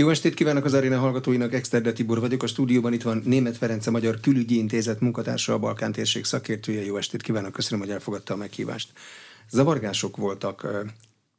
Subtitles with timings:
[0.00, 2.42] Jó estét kívánok az aréna hallgatóinak, Exterde Tibor vagyok.
[2.42, 6.84] A stúdióban itt van Német Ferenc, a Magyar Külügyi Intézet munkatársa, a Balkán térség szakértője.
[6.84, 8.92] Jó estét kívánok, köszönöm, hogy elfogadta a meghívást.
[9.50, 10.66] Zavargások voltak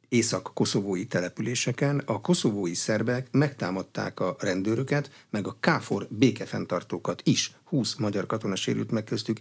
[0.08, 2.02] észak-koszovói településeken.
[2.06, 7.54] A koszovói szerbek megtámadták a rendőröket, meg a KFOR békefenntartókat is.
[7.64, 9.40] 20 magyar katona sérült meg köztük,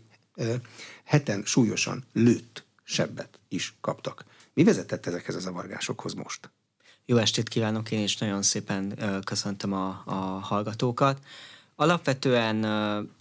[1.04, 4.26] heten súlyosan lőtt sebbet is kaptak.
[4.54, 6.50] Mi vezetett ezekhez a zavargásokhoz most?
[7.10, 11.20] Jó estét kívánok, én is nagyon szépen köszöntöm a, a hallgatókat.
[11.76, 12.66] Alapvetően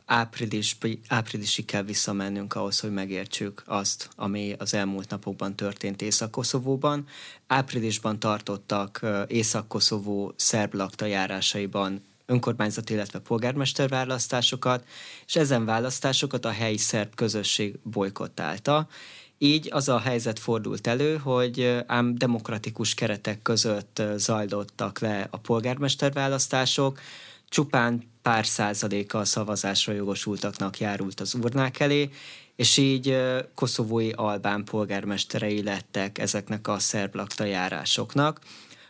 [0.07, 7.07] április, áprilisig kell visszamennünk ahhoz, hogy megértsük azt, ami az elmúlt napokban történt Észak-Koszovóban.
[7.47, 14.85] Áprilisban tartottak Észak-Koszovó szerb lakta járásaiban önkormányzati, illetve polgármester választásokat,
[15.27, 18.89] és ezen választásokat a helyi szerb közösség bolykottálta,
[19.39, 27.01] így az a helyzet fordult elő, hogy ám demokratikus keretek között zajlottak le a polgármesterválasztások,
[27.49, 32.11] csupán pár százaléka a szavazásra jogosultaknak járult az urnák elé,
[32.57, 33.19] és így
[33.55, 38.41] koszovói albán polgármesterei lettek ezeknek a szerb lakta járásoknak,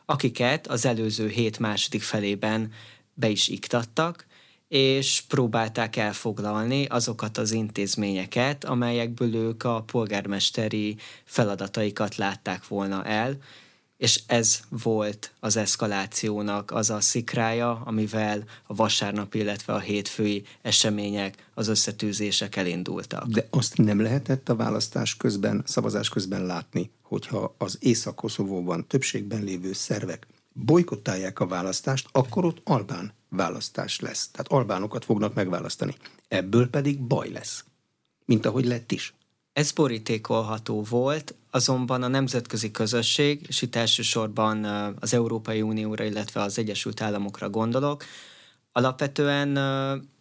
[0.05, 2.73] akiket az előző hét második felében
[3.15, 4.27] be is iktattak,
[4.69, 13.37] és próbálták elfoglalni azokat az intézményeket, amelyekből ők a polgármesteri feladataikat látták volna el,
[13.97, 21.47] és ez volt az eszkalációnak az a szikrája, amivel a vasárnap, illetve a hétfői események,
[21.55, 23.27] az összetűzések elindultak.
[23.27, 29.73] De azt nem lehetett a választás közben, szavazás közben látni, hogyha az Észak-Koszovóban többségben lévő
[29.73, 34.29] szervek bolykottálják a választást, akkor ott albán választás lesz.
[34.29, 35.95] Tehát albánokat fognak megválasztani.
[36.29, 37.65] Ebből pedig baj lesz.
[38.25, 39.15] Mint ahogy lett is.
[39.53, 44.65] Ez borítékolható volt, azonban a nemzetközi közösség, és itt elsősorban
[45.01, 48.05] az Európai Unióra, illetve az Egyesült Államokra gondolok,
[48.73, 49.55] alapvetően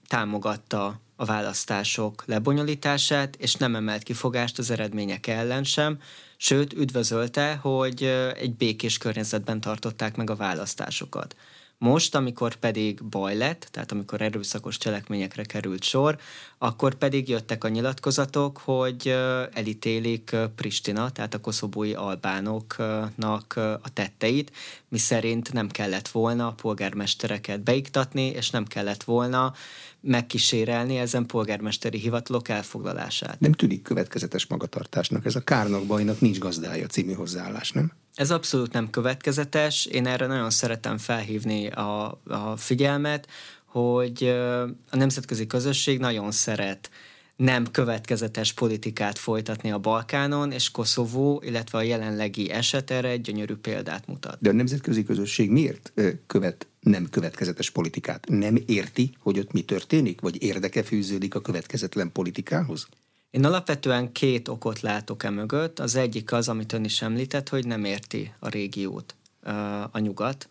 [0.07, 5.99] támogatta a választások lebonyolítását, és nem emelt kifogást az eredmények ellen sem,
[6.37, 8.03] sőt üdvözölte, hogy
[8.35, 11.35] egy békés környezetben tartották meg a választásokat.
[11.79, 16.17] Most, amikor pedig baj lett, tehát amikor erőszakos cselekményekre került sor,
[16.57, 19.07] akkor pedig jöttek a nyilatkozatok, hogy
[19.53, 24.51] elítélik Pristina, tehát a koszobói albánoknak a tetteit,
[24.89, 29.53] mi szerint nem kellett volna a polgármestereket beiktatni, és nem kellett volna
[29.99, 33.39] megkísérelni ezen polgármesteri hivatalok elfoglalását.
[33.39, 37.91] Nem tűnik következetes magatartásnak, ez a kárnak bajnak nincs gazdája című hozzáállás, nem?
[38.17, 39.85] Ez abszolút nem következetes.
[39.85, 43.27] Én erre nagyon szeretem felhívni a, a figyelmet,
[43.65, 44.23] hogy
[44.89, 46.89] a nemzetközi közösség nagyon szeret
[47.35, 53.55] nem következetes politikát folytatni a Balkánon, és Koszovó, illetve a jelenlegi eset erre egy gyönyörű
[53.55, 54.37] példát mutat.
[54.41, 55.93] De a nemzetközi közösség miért
[56.27, 58.29] követ nem következetes politikát?
[58.29, 62.87] Nem érti, hogy ott mi történik, vagy érdeke fűződik a következetlen politikához?
[63.31, 65.79] Én alapvetően két okot látok e mögött.
[65.79, 69.15] Az egyik az, amit ön is említett, hogy nem érti a régiót
[69.91, 70.49] a nyugat.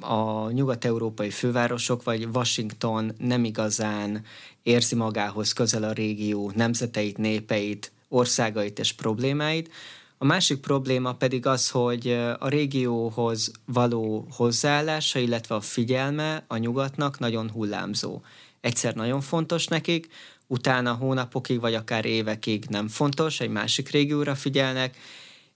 [0.00, 4.24] A nyugat-európai fővárosok vagy Washington nem igazán
[4.62, 9.70] érzi magához közel a régió nemzeteit, népeit, országait és problémáit.
[10.18, 12.08] A másik probléma pedig az, hogy
[12.38, 18.20] a régióhoz való hozzáállása, illetve a figyelme a nyugatnak nagyon hullámzó.
[18.60, 20.08] Egyszer nagyon fontos nekik,
[20.52, 24.96] utána hónapokig vagy akár évekig nem fontos, egy másik régióra figyelnek,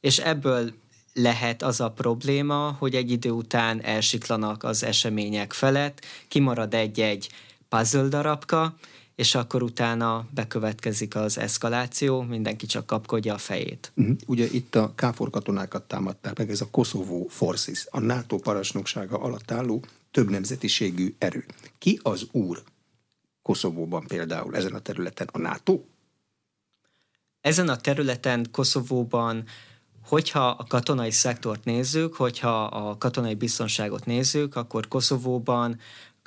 [0.00, 0.72] és ebből
[1.14, 7.28] lehet az a probléma, hogy egy idő után elsiklanak az események felett, kimarad egy-egy
[7.68, 8.74] puzzle darabka,
[9.14, 13.92] és akkor utána bekövetkezik az eszkaláció, mindenki csak kapkodja a fejét.
[13.94, 14.16] Uh-huh.
[14.26, 19.50] Ugye itt a káfor katonákat támadták meg, ez a Kosovo Forces, a NATO parancsnoksága alatt
[19.50, 21.44] álló több nemzetiségű erő.
[21.78, 22.62] Ki az úr
[23.46, 25.80] Koszovóban például, ezen a területen a NATO?
[27.40, 29.44] Ezen a területen Koszovóban
[30.06, 35.78] Hogyha a katonai szektort nézzük, hogyha a katonai biztonságot nézzük, akkor Koszovóban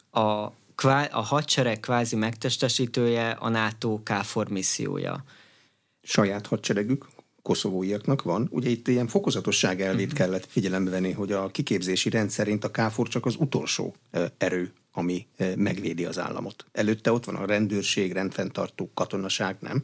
[0.09, 0.19] a,
[1.11, 5.23] a hadsereg kvázi megtestesítője a NATO KFOR missziója.
[6.01, 7.07] Saját hadseregük,
[7.41, 8.47] koszovóiaknak van.
[8.51, 10.19] Ugye itt ilyen fokozatosság elvét uh-huh.
[10.19, 13.95] kellett figyelembe venni, hogy a kiképzési rend szerint a KFOR csak az utolsó
[14.37, 16.65] erő, ami megvédi az államot.
[16.71, 19.83] Előtte ott van a rendőrség, rendfenntartó, katonaság, nem?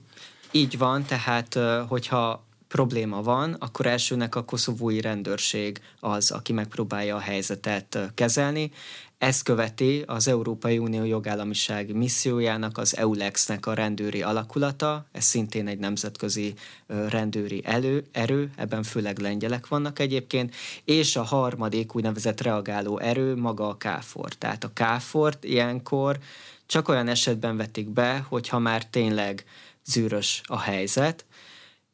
[0.52, 1.54] Így van, tehát
[1.88, 2.45] hogyha
[2.76, 8.72] probléma van, akkor elsőnek a koszovói rendőrség az, aki megpróbálja a helyzetet kezelni.
[9.18, 15.78] Ezt követi az Európai Unió jogállamiság missziójának, az EULEX-nek a rendőri alakulata, ez szintén egy
[15.78, 16.54] nemzetközi
[16.88, 23.68] rendőri elő, erő, ebben főleg lengyelek vannak egyébként, és a harmadik úgynevezett reagáló erő maga
[23.68, 24.34] a KFOR.
[24.34, 26.20] Tehát a KFOR ilyenkor
[26.66, 29.46] csak olyan esetben vetik be, hogyha már tényleg
[29.86, 31.26] zűrös a helyzet.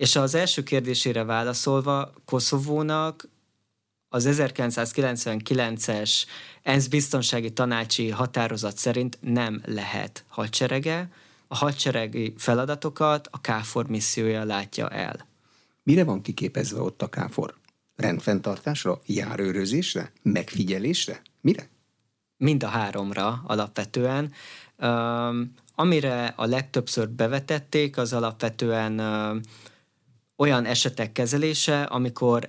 [0.01, 3.29] És az első kérdésére válaszolva, Koszovónak
[4.09, 6.23] az 1999-es
[6.63, 11.09] ENSZ biztonsági tanácsi határozat szerint nem lehet hadserege,
[11.47, 15.27] a hadseregi feladatokat a KFOR missziója látja el.
[15.83, 17.55] Mire van kiképezve ott a KFOR?
[17.95, 21.21] Rendfenntartásra, járőrözésre, megfigyelésre?
[21.41, 21.69] Mire?
[22.37, 24.33] Mind a háromra alapvetően.
[24.77, 29.41] Um, amire a legtöbbször bevetették, az alapvetően um,
[30.41, 32.47] olyan esetek kezelése, amikor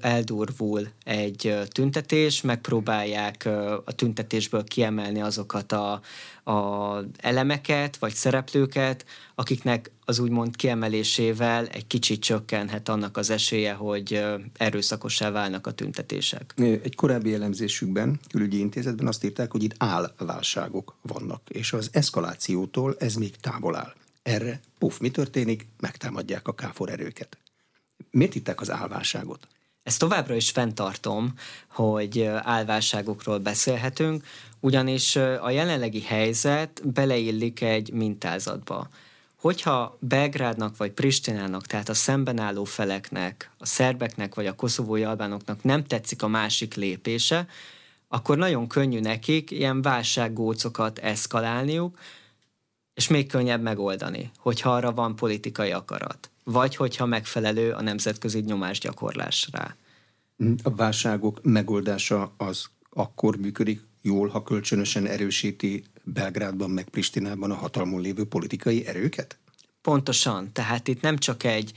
[0.00, 3.48] eldurvul egy tüntetés, megpróbálják
[3.84, 6.00] a tüntetésből kiemelni azokat a,
[6.52, 9.04] a elemeket vagy szereplőket,
[9.34, 14.24] akiknek az úgymond kiemelésével egy kicsit csökkenhet annak az esélye, hogy
[14.56, 16.54] erőszakosá válnak a tüntetések.
[16.56, 23.14] Egy korábbi elemzésükben, külügyi intézetben azt írták, hogy itt állválságok vannak, és az eszkalációtól ez
[23.14, 23.94] még távol áll.
[24.22, 25.66] Erre, puf, mi történik?
[25.80, 27.38] Megtámadják a káfor erőket.
[28.10, 29.46] Miért hittek az álválságot?
[29.82, 31.34] Ezt továbbra is fenntartom,
[31.68, 34.24] hogy álválságokról beszélhetünk,
[34.60, 38.88] ugyanis a jelenlegi helyzet beleillik egy mintázatba.
[39.36, 45.62] Hogyha Belgrádnak vagy Pristinának, tehát a szemben álló feleknek, a szerbeknek vagy a koszovói albánoknak
[45.62, 47.46] nem tetszik a másik lépése,
[48.08, 51.98] akkor nagyon könnyű nekik ilyen válsággócokat eszkalálniuk,
[53.00, 59.48] és még könnyebb megoldani, hogyha arra van politikai akarat, vagy hogyha megfelelő a nemzetközi nyomásgyakorlás
[59.52, 59.76] rá.
[60.62, 68.00] A válságok megoldása az akkor működik jól, ha kölcsönösen erősíti Belgrádban meg Pristinában a hatalmon
[68.00, 69.38] lévő politikai erőket?
[69.82, 71.72] Pontosan, tehát itt nem csak egy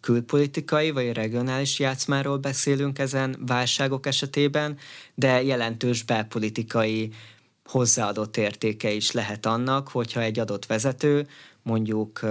[0.00, 4.78] külpolitikai vagy regionális játszmáról beszélünk ezen válságok esetében,
[5.14, 7.12] de jelentős belpolitikai
[7.68, 11.26] hozzáadott értéke is lehet annak, hogyha egy adott vezető,
[11.62, 12.30] mondjuk uh,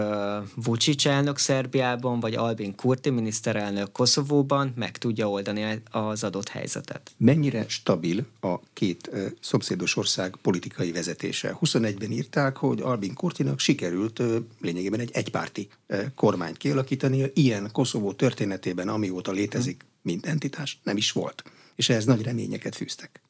[0.56, 7.12] Vucic elnök Szerbiában, vagy Albin Kurti miniszterelnök Koszovóban meg tudja oldani az adott helyzetet.
[7.18, 11.58] Mennyire stabil a két uh, szomszédos ország politikai vezetése?
[11.62, 17.32] 21-ben írták, hogy Albin Kurtinak sikerült uh, lényegében egy egypárti uh, kormányt kialakítani.
[17.34, 21.44] Ilyen Koszovó történetében, amióta létezik, mint entitás, nem is volt.
[21.76, 23.22] És ehhez nagy reményeket fűztek.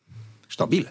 [0.48, 0.90] Stabil?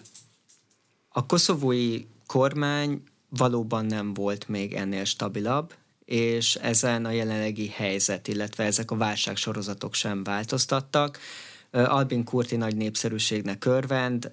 [1.17, 5.73] A koszovói kormány valóban nem volt még ennél stabilabb,
[6.05, 11.19] és ezen a jelenlegi helyzet, illetve ezek a válságsorozatok sem változtattak.
[11.71, 14.31] Albin Kurti nagy népszerűségnek örvend,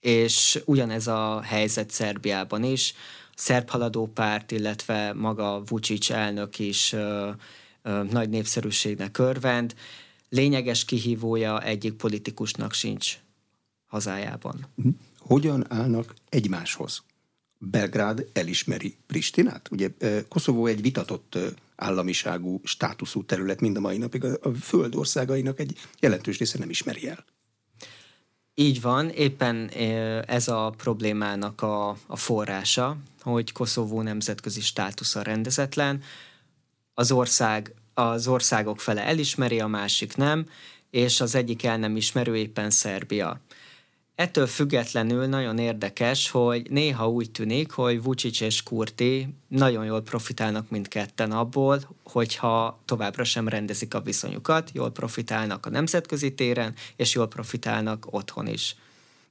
[0.00, 2.94] és ugyanez a helyzet Szerbiában is.
[3.30, 6.94] A szerb haladó párt, illetve maga Vucic elnök is
[8.10, 9.74] nagy népszerűségnek örvend.
[10.28, 13.18] Lényeges kihívója egyik politikusnak sincs
[13.94, 14.66] hazájában.
[14.74, 14.88] Mhm.
[15.18, 17.02] Hogyan állnak egymáshoz?
[17.58, 19.68] Belgrád elismeri Pristinát?
[19.70, 19.88] Ugye
[20.28, 21.38] Koszovó egy vitatott
[21.76, 24.24] államiságú, státuszú terület mind a mai napig.
[24.24, 27.24] A föld országainak egy jelentős része nem ismeri el.
[28.54, 29.68] Így van, éppen
[30.26, 36.02] ez a problémának a, a forrása, hogy Koszovó nemzetközi státusza rendezetlen,
[36.94, 40.46] az ország, az országok fele elismeri, a másik nem,
[40.90, 43.40] és az egyik el nem ismerő éppen Szerbia.
[44.14, 50.70] Ettől függetlenül nagyon érdekes, hogy néha úgy tűnik, hogy Vucic és Kurti nagyon jól profitálnak
[50.70, 57.28] mindketten abból, hogyha továbbra sem rendezik a viszonyukat, jól profitálnak a nemzetközi téren, és jól
[57.28, 58.76] profitálnak otthon is.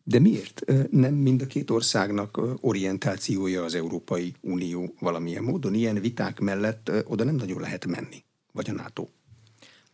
[0.03, 5.73] De miért nem mind a két országnak orientációja az Európai Unió valamilyen módon?
[5.73, 9.07] Ilyen viták mellett oda nem nagyon lehet menni, vagy a NATO?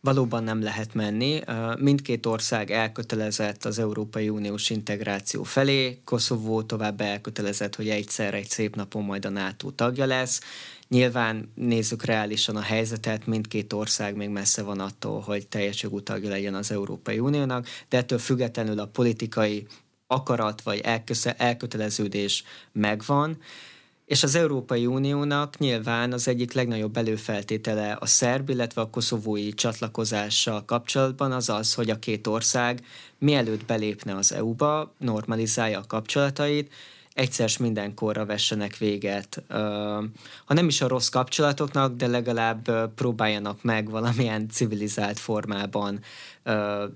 [0.00, 1.40] Valóban nem lehet menni.
[1.78, 8.76] Mindkét ország elkötelezett az Európai Uniós integráció felé, Koszovó tovább elkötelezett, hogy egyszer egy szép
[8.76, 10.40] napon majd a NATO tagja lesz.
[10.88, 16.28] Nyilván nézzük reálisan a helyzetet, mindkét ország még messze van attól, hogy teljes jogú tagja
[16.28, 19.66] legyen az Európai Uniónak, de ettől függetlenül a politikai
[20.06, 20.80] akarat vagy
[21.36, 23.38] elköteleződés megvan,
[24.10, 30.64] és az Európai Uniónak nyilván az egyik legnagyobb előfeltétele a szerb, illetve a koszovói csatlakozással
[30.64, 32.80] kapcsolatban az az, hogy a két ország
[33.18, 36.72] mielőtt belépne az EU-ba, normalizálja a kapcsolatait,
[37.20, 39.42] egyszer mindenkorra vessenek véget,
[40.44, 46.00] ha nem is a rossz kapcsolatoknak, de legalább próbáljanak meg valamilyen civilizált formában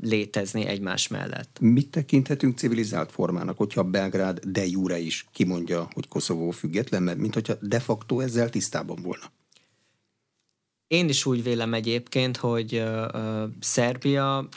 [0.00, 1.58] létezni egymás mellett.
[1.60, 7.34] Mit tekinthetünk civilizált formának, hogyha Belgrád de jure is kimondja, hogy Koszovó független, mert mint
[7.34, 9.24] hogyha de facto ezzel tisztában volna?
[10.86, 14.48] Én is úgy vélem egyébként, hogy uh, Szerbia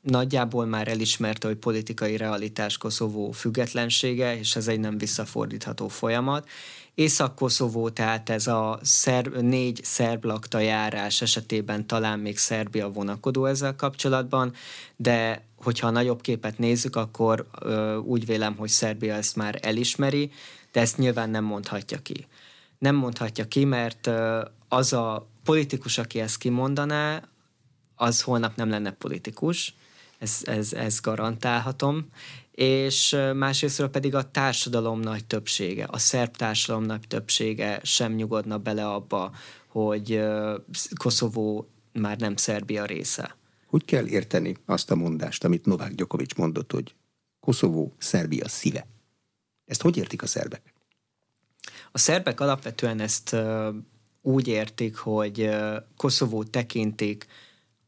[0.00, 6.48] nagyjából már elismerte, hogy politikai realitás Koszovó függetlensége, és ez egy nem visszafordítható folyamat.
[6.94, 13.76] Észak-Koszovó, tehát ez a szerb, négy szerb lakta járás esetében talán még Szerbia vonakodó ezzel
[13.76, 14.52] kapcsolatban,
[14.96, 20.30] de hogyha a nagyobb képet nézzük, akkor ö, úgy vélem, hogy Szerbia ezt már elismeri,
[20.72, 22.26] de ezt nyilván nem mondhatja ki.
[22.78, 27.22] Nem mondhatja ki, mert ö, az a politikus, aki ezt kimondaná,
[27.94, 29.74] az holnap nem lenne politikus,
[30.20, 32.08] ez, ez, ez garantálhatom,
[32.50, 38.88] és másrésztről pedig a társadalom nagy többsége, a szerb társadalom nagy többsége sem nyugodna bele
[38.88, 39.32] abba,
[39.66, 40.22] hogy
[40.94, 43.36] Koszovó már nem Szerbia része.
[43.66, 46.94] Hogy kell érteni azt a mondást, amit Novák Gyokovics mondott, hogy
[47.40, 48.86] Koszovó Szerbia szíve?
[49.66, 50.74] Ezt hogy értik a szerbek?
[51.92, 53.36] A szerbek alapvetően ezt
[54.22, 55.50] úgy értik, hogy
[55.96, 57.26] Koszovó tekintik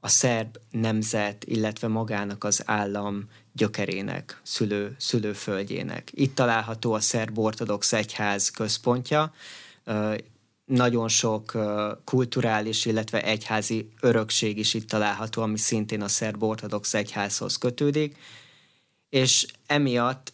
[0.04, 6.10] a szerb nemzet, illetve magának az állam gyökerének, szülő, szülőföldjének.
[6.14, 9.34] Itt található a szerb ortodox egyház központja,
[10.64, 11.58] nagyon sok
[12.04, 18.16] kulturális, illetve egyházi örökség is itt található, ami szintén a szerb ortodox egyházhoz kötődik,
[19.08, 20.32] és emiatt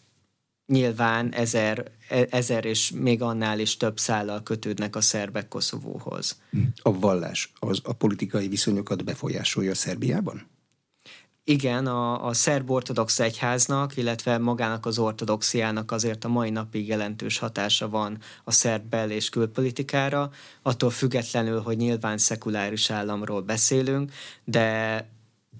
[0.69, 1.91] nyilván ezer,
[2.29, 6.41] ezer és még annál is több szállal kötődnek a szerbek Koszovóhoz.
[6.75, 10.47] A vallás az a politikai viszonyokat befolyásolja Szerbiában?
[11.43, 17.37] Igen, a, a szerb ortodox egyháznak, illetve magának az ortodoxiának azért a mai napig jelentős
[17.37, 24.11] hatása van a szerb bel- és külpolitikára, attól függetlenül, hogy nyilván szekuláris államról beszélünk,
[24.43, 25.07] de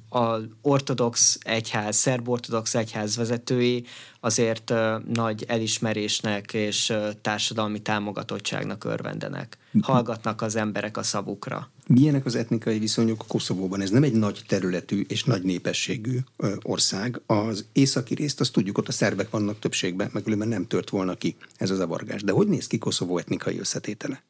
[0.10, 3.86] az ortodox egyház, szerb-ortodox egyház vezetői
[4.20, 4.74] azért
[5.14, 9.58] nagy elismerésnek és társadalmi támogatottságnak örvendenek.
[9.82, 11.70] Hallgatnak az emberek a szavukra.
[11.88, 13.82] Milyenek az etnikai viszonyok Koszovóban?
[13.82, 16.18] Ez nem egy nagy területű és nagy népességű
[16.62, 17.22] ország.
[17.26, 21.36] Az északi részt azt tudjuk, ott a szerbek vannak többségben, meg nem tört volna ki
[21.58, 22.24] ez az avargás.
[22.24, 24.24] De hogy néz ki Koszovó etnikai összetétele?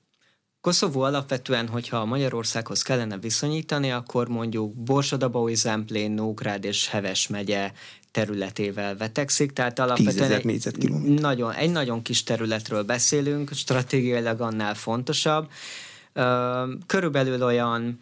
[0.61, 7.71] Koszovó alapvetően, hogyha Magyarországhoz kellene viszonyítani, akkor mondjuk Borsadabaui, Zemplén, Nógrád és Heves megye
[8.11, 15.49] területével vetekszik, tehát alapvetően egy nagyon, egy nagyon kis területről beszélünk, stratégiailag annál fontosabb.
[16.85, 17.97] Körülbelül olyan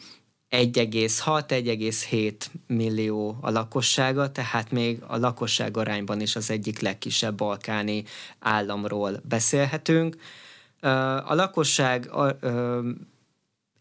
[0.49, 2.33] 1,6-1,7
[2.67, 8.03] millió a lakossága, tehát még a lakosság arányban is az egyik legkisebb balkáni
[8.39, 10.17] államról beszélhetünk.
[11.25, 12.09] A lakosság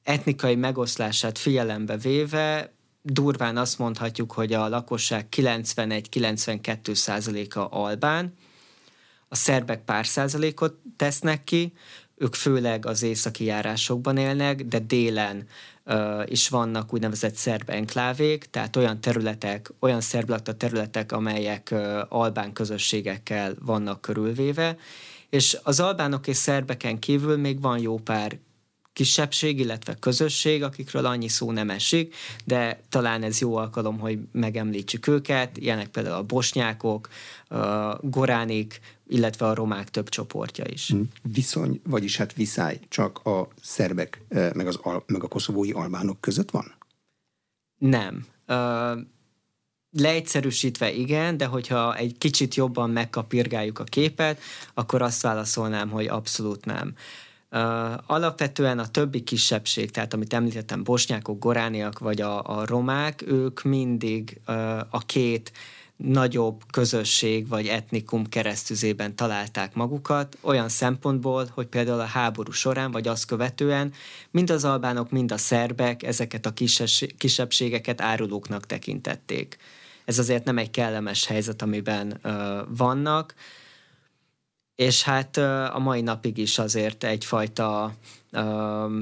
[0.03, 8.35] etnikai megoszlását figyelembe véve durván azt mondhatjuk, hogy a lakosság 91-92 százaléka albán,
[9.29, 11.73] a szerbek pár százalékot tesznek ki,
[12.17, 15.47] ők főleg az északi járásokban élnek, de délen
[16.25, 21.75] is vannak úgynevezett szerb enklávék, tehát olyan területek, olyan szerblakta területek, amelyek
[22.09, 24.77] albán közösségekkel vannak körülvéve,
[25.31, 28.39] és az albánok és szerbeken kívül még van jó pár
[28.97, 32.15] kisebbség, illetve közösség, akikről annyi szó nem esik,
[32.45, 37.09] de talán ez jó alkalom, hogy megemlítsük őket, ilyenek például a bosnyákok,
[37.49, 40.91] a goránik, illetve a romák több csoportja is.
[40.91, 41.01] Hm.
[41.23, 46.51] Viszony, vagyis hát viszály csak a szerbek eh, meg, az, meg a koszovói albánok között
[46.51, 46.75] van?
[47.79, 48.27] Nem.
[49.99, 54.41] Leegyszerűsítve igen, de hogyha egy kicsit jobban megkapirgáljuk a képet,
[54.75, 56.95] akkor azt válaszolnám, hogy abszolút nem.
[58.07, 64.41] Alapvetően a többi kisebbség, tehát amit említettem, bosnyákok, gorániak vagy a, a romák, ők mindig
[64.91, 65.53] a két
[65.97, 73.09] nagyobb közösség vagy etnikum keresztüzében találták magukat, olyan szempontból, hogy például a háború során, vagy
[73.09, 73.93] azt követően
[74.31, 76.53] mind az albánok, mind a szerbek ezeket a
[77.17, 79.57] kisebbségeket árulóknak tekintették
[80.07, 82.33] ez azért nem egy kellemes helyzet, amiben uh,
[82.69, 83.35] vannak,
[84.75, 87.95] és hát uh, a mai napig is azért egyfajta
[88.33, 88.93] uh,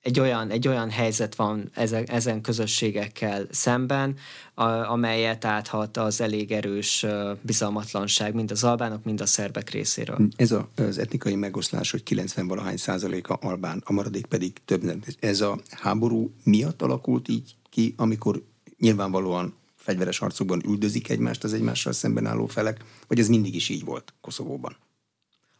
[0.00, 4.16] egy olyan, egy olyan helyzet van ezen, ezen közösségekkel szemben,
[4.54, 7.06] a, amelyet áthat az elég erős
[7.40, 10.28] bizalmatlanság mind az albánok, mind a szerbek részéről.
[10.36, 15.04] Ez a, az etnikai megoszlás, hogy 90-valahány százaléka albán, a maradék pedig több.
[15.20, 18.42] Ez a háború miatt alakult így ki, amikor
[18.78, 19.54] nyilvánvalóan
[19.90, 24.14] fegyveres harcokban üldözik egymást az egymással szemben álló felek, vagy ez mindig is így volt
[24.20, 24.76] Koszovóban?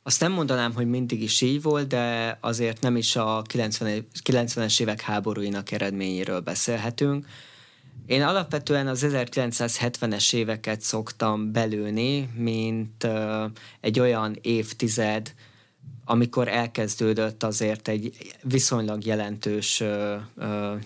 [0.03, 4.81] Azt nem mondanám, hogy mindig is így volt, de azért nem is a 90, 90-es
[4.81, 7.27] évek háborúinak eredményéről beszélhetünk.
[8.07, 13.07] Én alapvetően az 1970-es éveket szoktam belőni, mint
[13.81, 15.35] egy olyan évtized,
[16.05, 19.83] amikor elkezdődött azért egy viszonylag jelentős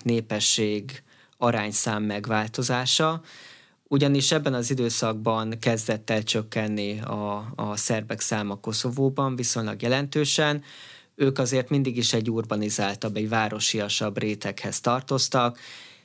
[0.03, 1.03] népesség
[1.45, 3.21] arányszám megváltozása,
[3.89, 10.63] ugyanis ebben az időszakban kezdett el csökkenni a, a szerbek száma Koszovóban viszonylag jelentősen.
[11.15, 15.59] Ők azért mindig is egy urbanizáltabb, egy városiasabb réteghez tartoztak,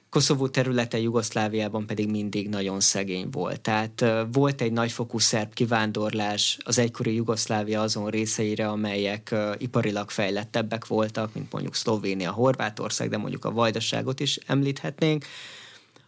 [0.09, 3.61] Koszovó területe Jugoszláviában pedig mindig nagyon szegény volt.
[3.61, 11.33] Tehát volt egy nagyfokú szerb kivándorlás az egykori Jugoszlávia azon részeire, amelyek iparilag fejlettebbek voltak,
[11.33, 15.25] mint mondjuk Szlovénia, Horvátország, de mondjuk a Vajdaságot is említhetnénk.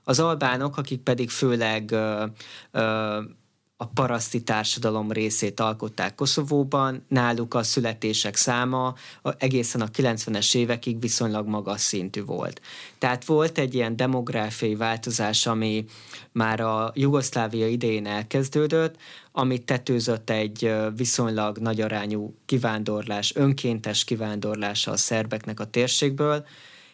[0.03, 2.25] Az albánok, akik pedig főleg ö,
[2.72, 3.20] ö,
[3.82, 8.96] a paraszti társadalom részét alkották Koszovóban, náluk a születések száma
[9.38, 12.62] egészen a 90-es évekig viszonylag magas szintű volt.
[12.98, 15.86] Tehát volt egy ilyen demográfiai változás, ami
[16.32, 18.96] már a Jugoszlávia idején elkezdődött,
[19.32, 26.46] amit tetőzött egy viszonylag nagy arányú kivándorlás, önkéntes kivándorlása a szerbeknek a térségből,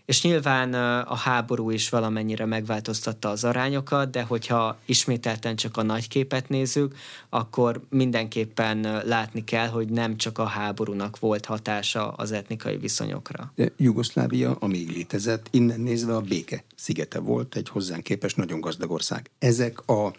[0.07, 0.73] és nyilván
[1.03, 6.95] a háború is valamennyire megváltoztatta az arányokat, de hogyha ismételten csak a nagy képet nézzük,
[7.29, 13.51] akkor mindenképpen látni kell, hogy nem csak a háborúnak volt hatása az etnikai viszonyokra.
[13.55, 18.91] De Jugoszlávia, amíg létezett, innen nézve a béke szigete volt, egy hozzánk képes nagyon gazdag
[18.91, 19.29] ország.
[19.39, 20.13] Ezek a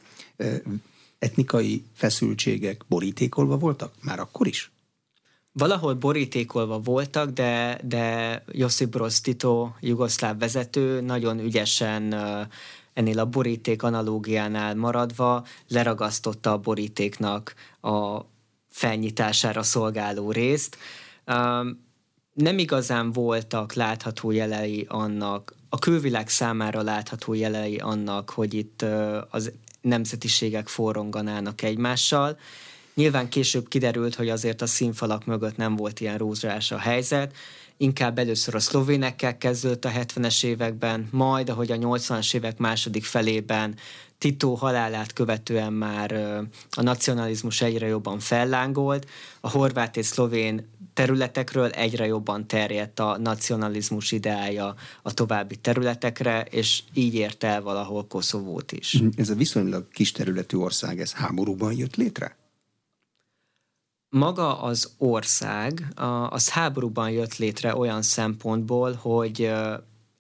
[1.19, 4.71] etnikai feszültségek borítékolva voltak már akkor is?
[5.59, 12.15] Valahol borítékolva voltak, de, de Josip Broz Tito, jugoszláv vezető, nagyon ügyesen
[12.93, 18.21] ennél a boríték analógiánál maradva leragasztotta a borítéknak a
[18.69, 20.77] felnyitására szolgáló részt.
[22.33, 28.85] Nem igazán voltak látható jelei annak, a külvilág számára látható jelei annak, hogy itt
[29.31, 32.39] az nemzetiségek forronganának egymással,
[32.99, 37.37] Nyilván később kiderült, hogy azért a színfalak mögött nem volt ilyen rózsás a helyzet,
[37.77, 43.75] inkább először a szlovénekkel kezdődött a 70-es években, majd, ahogy a 80-as évek második felében
[44.19, 46.13] Tito halálát követően már
[46.71, 49.07] a nacionalizmus egyre jobban fellángolt,
[49.41, 56.83] a horvát és szlovén területekről egyre jobban terjedt a nacionalizmus ideája a további területekre, és
[56.95, 59.03] így ért el valahol Koszovót is.
[59.17, 62.38] Ez a viszonylag kis területű ország, ez háborúban jött létre?
[64.11, 65.87] Maga az ország,
[66.29, 69.51] az háborúban jött létre olyan szempontból, hogy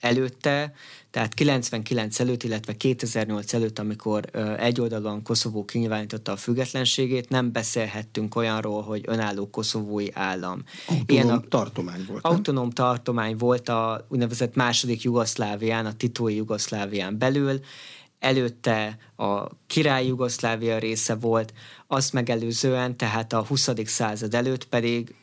[0.00, 0.72] előtte,
[1.10, 4.24] tehát 99 előtt, illetve 2008 előtt, amikor
[4.58, 10.62] egyoldalúan Koszovó kinyilvánította a függetlenségét, nem beszélhettünk olyanról, hogy önálló koszovói állam.
[10.86, 12.24] Autonóm Ilyen a, tartomány volt.
[12.24, 12.70] Autonóm nem?
[12.72, 17.60] tartomány volt a úgynevezett második Jugoszlávián, a titói Jugoszlávián belül,
[18.18, 21.52] előtte a király Jugoszlávia része volt,
[21.86, 23.70] azt megelőzően, tehát a 20.
[23.84, 25.14] század előtt pedig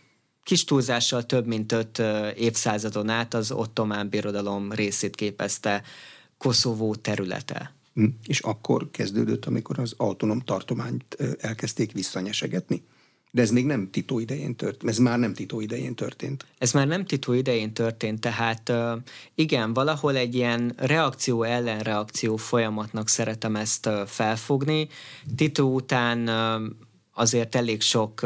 [0.44, 2.02] kis túlzással több mint öt
[2.36, 5.84] évszázadon át az ottomán birodalom részét képezte
[6.38, 7.74] Koszovó területe.
[7.94, 8.06] Hm.
[8.28, 12.84] És akkor kezdődött, amikor az autonóm tartományt elkezdték visszanyesegetni?
[13.36, 16.46] De ez még nem Tito idején történt, ez már nem Tito idején történt.
[16.58, 18.72] Ez már nem Tito idején történt, tehát
[19.34, 24.88] igen, valahol egy ilyen reakció-ellenreakció folyamatnak szeretem ezt felfogni.
[25.36, 26.30] Tito után
[27.14, 28.22] azért elég sok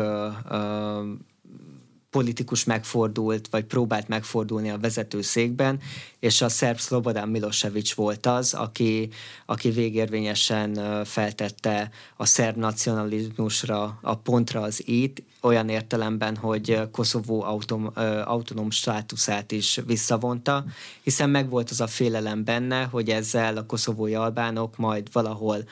[2.10, 5.80] politikus megfordult, vagy próbált megfordulni a vezető székben,
[6.20, 9.10] és a szerb Szlobodán Milosevic volt az, aki,
[9.46, 17.92] aki végérvényesen feltette a szerb nacionalizmusra, a pontra az itt, olyan értelemben, hogy Koszovó autom,
[18.26, 20.66] autonóm státuszát is visszavonta,
[21.04, 25.64] hiszen megvolt az a félelem benne, hogy ezzel a koszovói albánok majd valahol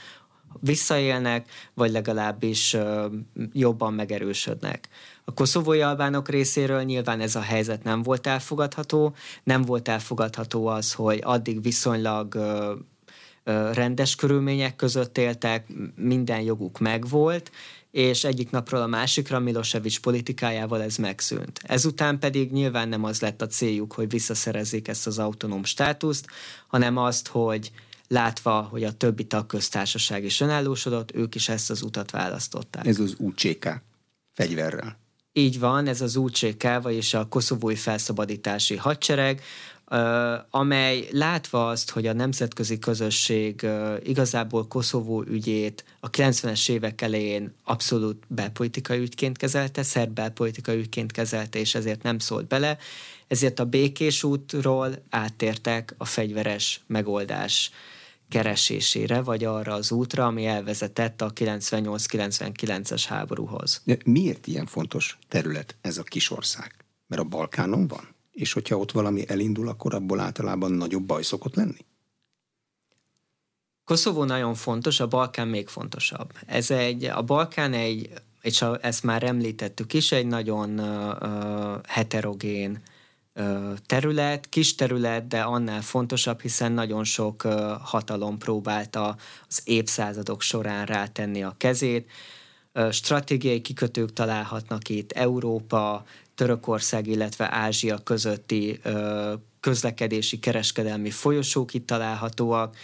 [0.60, 2.78] visszaélnek, vagy legalábbis
[3.54, 4.88] jobban megerősödnek.
[5.26, 10.94] A koszovói albánok részéről nyilván ez a helyzet nem volt elfogadható, nem volt elfogadható az,
[10.94, 12.38] hogy addig viszonylag
[13.74, 17.52] rendes körülmények között éltek, minden joguk megvolt,
[17.92, 21.60] és egyik napról a másikra Milosevic politikájával ez megszűnt.
[21.64, 26.28] Ezután pedig nyilván nem az lett a céljuk, hogy visszaszerezzék ezt az autonóm státuszt,
[26.68, 27.72] hanem azt, hogy
[28.08, 32.88] látva, hogy a többi tagköztársaság is önállósodott, ők is ezt az utat választották.
[32.88, 33.82] Ez az UCK
[34.34, 35.00] fegyverrel.
[35.34, 39.42] Így van, ez az UCK, vagyis a koszovói felszabadítási hadsereg,
[40.50, 43.68] amely látva azt, hogy a nemzetközi közösség
[44.04, 51.60] igazából Koszovó ügyét a 90-es évek elején abszolút belpolitikai ügyként kezelte, szerb belpolitikai ügyként kezelte,
[51.60, 52.78] és ezért nem szólt bele,
[53.28, 57.72] ezért a békés útról áttértek a fegyveres megoldás
[58.30, 63.82] keresésére, vagy arra az útra, ami elvezetett a 98-99-es háborúhoz.
[63.84, 66.76] De miért ilyen fontos terület ez a kis ország?
[67.08, 68.16] Mert a Balkánon van?
[68.32, 71.86] És hogyha ott valami elindul, akkor abból általában nagyobb baj szokott lenni?
[73.84, 76.34] Koszovó nagyon fontos, a Balkán még fontosabb.
[76.46, 78.10] Ez egy, a Balkán egy,
[78.42, 82.82] és ezt már említettük is, egy nagyon uh, heterogén
[83.86, 87.42] terület, kis terület, de annál fontosabb, hiszen nagyon sok
[87.82, 92.12] hatalom próbálta az évszázadok során rátenni a kezét.
[92.92, 98.80] Stratégiai kikötők találhatnak itt, Európa, Törökország, illetve Ázsia közötti
[99.60, 102.76] közlekedési, kereskedelmi folyosók itt találhatóak.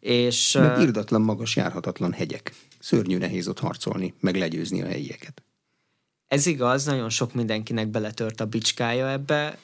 [0.00, 2.54] És, meg irdatlan magas, járhatatlan hegyek.
[2.78, 5.42] Szörnyű nehéz ott harcolni, meg legyőzni a helyieket.
[6.30, 9.58] Ez igaz, nagyon sok mindenkinek beletört a bicskája ebbe,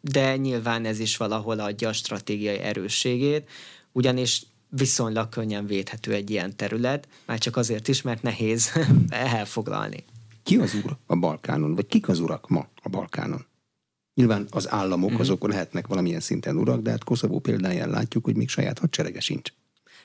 [0.00, 3.48] de nyilván ez is valahol adja a stratégiai erősségét,
[3.92, 8.72] ugyanis viszonylag könnyen védhető egy ilyen terület, már csak azért is, mert nehéz
[9.08, 10.04] elfoglalni.
[10.42, 13.46] Ki az úr a Balkánon, vagy kik az urak ma a Balkánon?
[14.14, 15.20] Nyilván az államok mm-hmm.
[15.20, 19.52] azok lehetnek valamilyen szinten urak, de hát Koszovó példáján látjuk, hogy még saját hadserege sincs.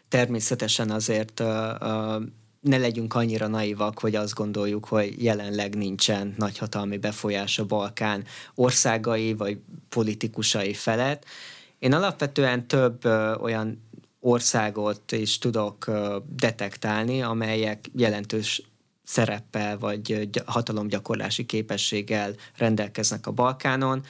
[0.07, 1.47] Természetesen azért uh,
[1.81, 2.23] uh,
[2.65, 8.23] ne legyünk annyira naivak, hogy azt gondoljuk, hogy jelenleg nincsen nagyhatalmi befolyás a Balkán
[8.55, 9.57] országai vagy
[9.89, 11.25] politikusai felett.
[11.79, 13.83] Én alapvetően több ö, olyan
[14.19, 18.61] országot is tudok ö, detektálni, amelyek jelentős
[19.03, 24.03] szereppel vagy hatalomgyakorlási képességgel rendelkeznek a Balkánon.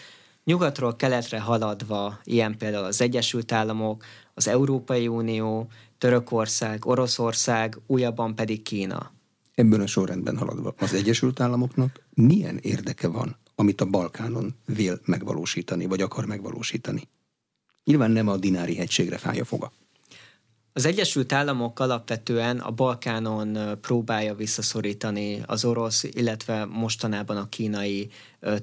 [0.43, 5.67] Nyugatról keletre haladva, ilyen például az Egyesült Államok, az Európai Unió,
[6.05, 9.11] Törökország, Oroszország, újabban pedig Kína.
[9.55, 15.85] Ebben a sorrendben haladva az Egyesült Államoknak milyen érdeke van, amit a Balkánon vél megvalósítani,
[15.85, 17.07] vagy akar megvalósítani?
[17.83, 19.71] Nyilván nem a dinári hegységre fája foga.
[20.77, 28.09] Az Egyesült Államok alapvetően a Balkánon próbálja visszaszorítani az orosz, illetve mostanában a kínai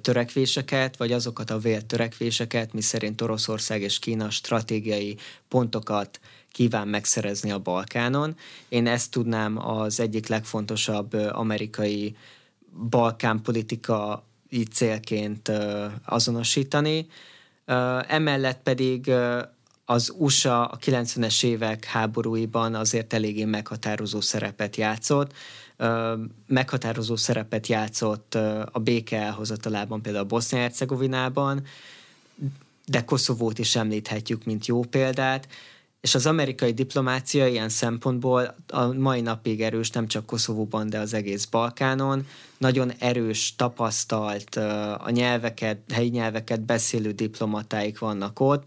[0.01, 5.16] törekvéseket, vagy azokat a vélt törekvéseket, miszerint Oroszország és Kína stratégiai
[5.48, 6.20] pontokat
[6.51, 8.37] kíván megszerezni a Balkánon.
[8.68, 12.16] Én ezt tudnám az egyik legfontosabb amerikai
[12.90, 15.53] balkánpolitikai célként
[16.05, 17.07] azonosítani.
[18.07, 19.12] Emellett pedig
[19.93, 25.33] az USA a 90-es évek háborúiban azért eléggé meghatározó szerepet játszott.
[26.47, 28.35] Meghatározó szerepet játszott
[28.73, 31.63] a béke elhozatalában, például Bosznia-Hercegovinában,
[32.87, 35.49] de Koszovót is említhetjük, mint jó példát
[36.03, 41.15] és az amerikai diplomácia ilyen szempontból a mai napig erős, nem csak Koszovóban, de az
[41.15, 42.27] egész Balkánon.
[42.59, 44.57] Nagyon erős, tapasztalt,
[44.99, 48.67] a nyelveket, helyi nyelveket beszélő diplomatáik vannak ott,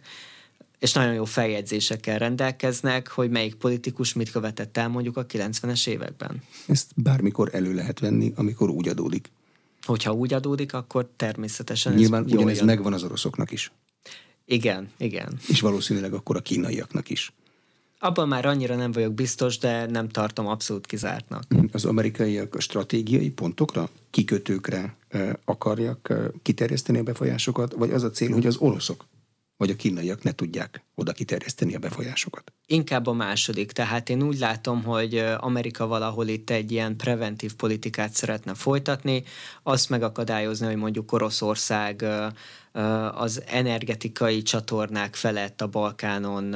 [0.86, 6.42] és nagyon jó feljegyzésekkel rendelkeznek, hogy melyik politikus mit követett el mondjuk a 90-es években.
[6.68, 9.32] Ezt bármikor elő lehet venni, amikor úgy adódik.
[9.82, 12.66] Hogyha úgy adódik, akkor természetesen Nyilván ez ugyanez jön.
[12.66, 13.72] megvan az oroszoknak is.
[14.46, 15.40] Igen, igen.
[15.48, 17.34] És valószínűleg akkor a kínaiaknak is.
[18.00, 21.44] Abban már annyira nem vagyok biztos, de nem tartom abszolút kizártnak.
[21.72, 24.96] Az amerikaiak a stratégiai pontokra, kikötőkre
[25.46, 29.06] akarják kiterjeszteni a befolyásokat, vagy az a cél, hogy az oroszok
[29.58, 32.54] vagy a kínaiak ne tudják oda kiterjeszteni a befolyásokat?
[32.66, 33.72] Inkább a második.
[33.72, 39.24] Tehát én úgy látom, hogy Amerika valahol itt egy ilyen preventív politikát szeretne folytatni,
[39.64, 42.06] azt megakadályozni, hogy mondjuk Oroszország
[43.12, 46.56] az energetikai csatornák felett a Balkánon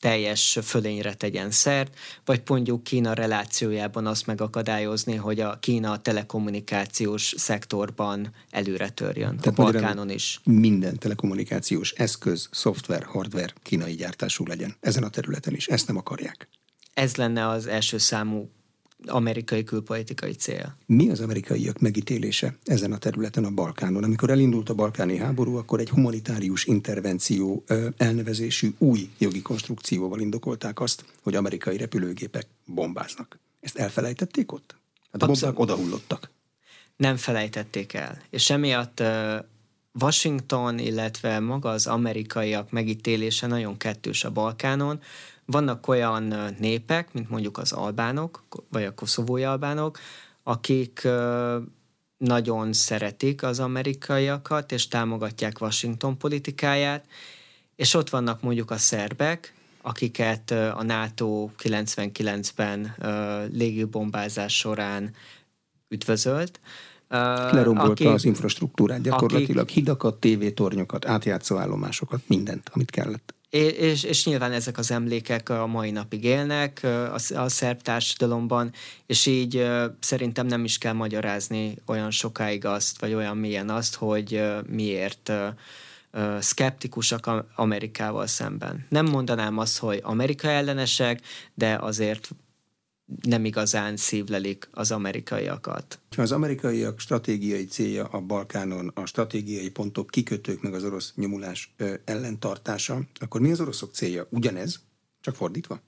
[0.00, 7.34] teljes fölényre tegyen szert, vagy mondjuk Kína relációjában azt megakadályozni, hogy a Kína a telekommunikációs
[7.36, 10.40] szektorban előre törjön, Tehát a Balkánon is.
[10.44, 15.66] Minden telekommunikációs eszköz, szoftver, hardware kínai gyártású legyen ezen a területen is.
[15.66, 16.48] Ezt nem akarják.
[16.94, 18.50] Ez lenne az első számú
[19.06, 20.76] amerikai külpolitikai cél.
[20.86, 24.04] Mi az amerikaiak megítélése ezen a területen a Balkánon?
[24.04, 27.64] Amikor elindult a balkáni háború, akkor egy humanitárius intervenció
[27.96, 33.38] elnevezésű új jogi konstrukcióval indokolták azt, hogy amerikai repülőgépek bombáznak.
[33.60, 34.76] Ezt elfelejtették ott?
[35.12, 36.30] Hát a bombák odahullottak.
[36.96, 38.22] Nem felejtették el.
[38.30, 39.02] És emiatt
[40.00, 45.00] Washington, illetve maga az amerikaiak megítélése nagyon kettős a Balkánon,
[45.50, 49.98] vannak olyan népek, mint mondjuk az albánok, vagy a koszovói albánok,
[50.42, 51.08] akik
[52.16, 57.04] nagyon szeretik az amerikaiakat, és támogatják Washington politikáját,
[57.76, 62.94] és ott vannak mondjuk a szerbek, akiket a NATO 99-ben
[63.52, 65.14] légibombázás során
[65.88, 66.60] üdvözölt.
[67.08, 73.34] Lerombolta az infrastruktúrát gyakorlatilag, akik, hidakat, tévétornyokat, átjátszó állomásokat, mindent, amit kellett.
[73.50, 78.72] És, és nyilván ezek az emlékek a mai napig élnek a, a szerb társadalomban,
[79.06, 79.66] és így
[80.00, 85.32] szerintem nem is kell magyarázni olyan sokáig azt, vagy olyan mélyen azt, hogy miért
[86.38, 88.86] szkeptikusak Amerikával szemben.
[88.88, 91.20] Nem mondanám azt, hogy Amerika ellenesek,
[91.54, 92.30] de azért
[93.22, 95.98] nem igazán szívlelik az amerikaiakat.
[96.16, 103.00] Az amerikaiak stratégiai célja a Balkánon a stratégiai pontok kikötők meg az orosz nyomulás ellentartása,
[103.20, 104.26] akkor mi az oroszok célja?
[104.30, 104.80] Ugyanez,
[105.20, 105.80] csak fordítva?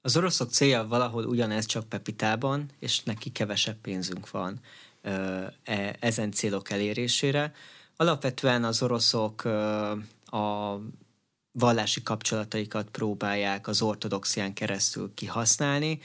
[0.00, 4.60] Az oroszok célja valahol ugyanez, csak Pepitában, és neki kevesebb pénzünk van
[5.02, 7.52] e, ezen célok elérésére.
[7.96, 9.44] Alapvetően az oroszok
[10.24, 10.78] a
[11.52, 16.00] vallási kapcsolataikat próbálják az ortodoxián keresztül kihasználni,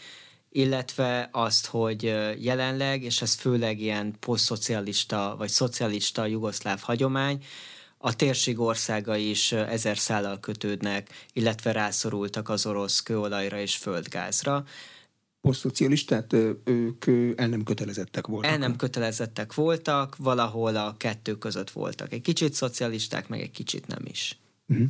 [0.58, 2.04] illetve azt, hogy
[2.40, 7.44] jelenleg, és ez főleg ilyen posztszocialista vagy szocialista jugoszláv hagyomány,
[7.98, 14.66] a térség országai is ezer szállal kötődnek, illetve rászorultak az orosz kőolajra és földgázra.
[15.42, 18.52] Posztszocialistát ők el nem kötelezettek voltak?
[18.52, 22.14] El nem kötelezettek voltak, valahol a kettő között voltak.
[22.14, 24.38] Egy kicsit szocialisták, meg egy kicsit nem is.
[24.66, 24.84] Mhm.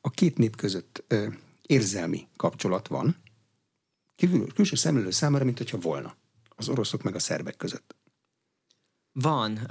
[0.00, 1.04] A két nép között
[1.66, 3.16] érzelmi kapcsolat van,
[4.16, 6.16] kívül, külső szemlélő számára, mint hogyha volna
[6.56, 7.96] az oroszok meg a szerbek között.
[9.12, 9.70] Van,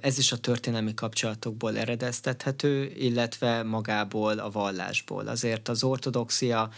[0.00, 5.26] ez is a történelmi kapcsolatokból eredeztethető, illetve magából a vallásból.
[5.26, 6.70] Azért az ortodoxia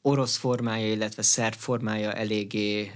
[0.00, 2.92] orosz formája, illetve szerb formája eléggé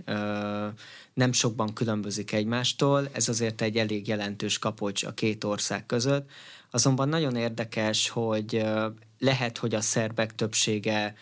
[1.14, 6.30] nem sokban különbözik egymástól, ez azért egy elég jelentős kapocs a két ország között.
[6.70, 8.64] Azonban nagyon érdekes, hogy
[9.18, 11.14] lehet, hogy a szerbek többsége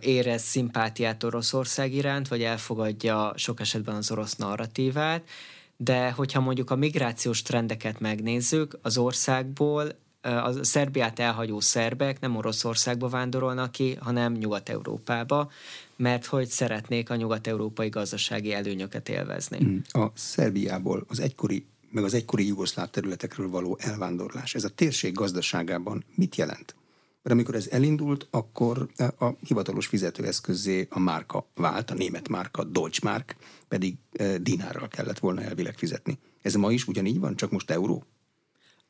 [0.00, 5.28] érez szimpátiát Oroszország iránt, vagy elfogadja sok esetben az orosz narratívát,
[5.76, 9.88] de hogyha mondjuk a migrációs trendeket megnézzük, az országból
[10.22, 15.50] a Szerbiát elhagyó szerbek nem Oroszországba vándorolnak ki, hanem Nyugat-Európába,
[15.96, 19.58] mert hogy szeretnék a nyugat-európai gazdasági előnyöket élvezni.
[19.58, 19.82] Hmm.
[19.88, 26.04] A Szerbiából az egykori meg az egykori jugoszláv területekről való elvándorlás, ez a térség gazdaságában
[26.14, 26.74] mit jelent?
[27.22, 33.10] Mert amikor ez elindult, akkor a hivatalos fizetőeszközé a márka vált, a német márka, Deutsche
[33.10, 33.36] Mark,
[33.68, 36.18] pedig e, dinárral kellett volna elvileg fizetni.
[36.42, 38.04] Ez ma is ugyanígy van, csak most euró?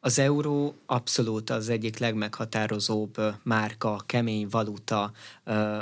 [0.02, 5.12] Az euró abszolút az egyik legmeghatározóbb márka, kemény valuta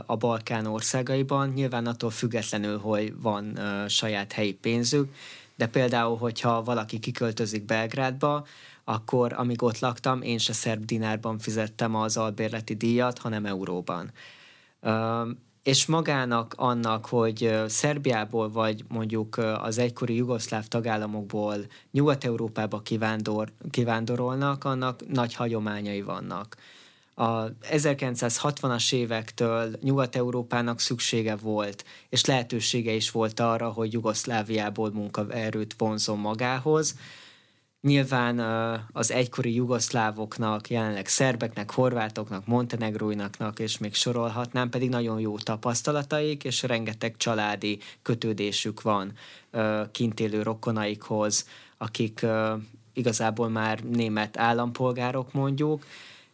[0.06, 3.58] a Balkán országaiban, nyilván attól függetlenül, hogy van
[3.88, 5.14] saját helyi pénzük,
[5.56, 8.46] de például, hogyha valaki kiköltözik Belgrádba,
[8.88, 14.12] akkor amíg ott laktam, én se szerb dinárban fizettem az albérleti díjat, hanem euróban.
[15.62, 21.56] És magának annak, hogy Szerbiából vagy mondjuk az egykori jugoszláv tagállamokból
[21.90, 26.56] Nyugat-Európába kivándor, kivándorolnak, annak nagy hagyományai vannak.
[27.14, 36.18] A 1960-as évektől Nyugat-Európának szüksége volt, és lehetősége is volt arra, hogy Jugoszláviából munkaerőt vonzon
[36.18, 36.94] magához,
[37.80, 38.38] Nyilván
[38.92, 46.62] az egykori jugoszlávoknak, jelenleg szerbeknek, horvátoknak, montenegróinaknak, és még sorolhatnám, pedig nagyon jó tapasztalataik, és
[46.62, 49.12] rengeteg családi kötődésük van
[49.92, 52.26] kint élő rokonaikhoz, akik
[52.92, 55.86] igazából már német állampolgárok mondjuk,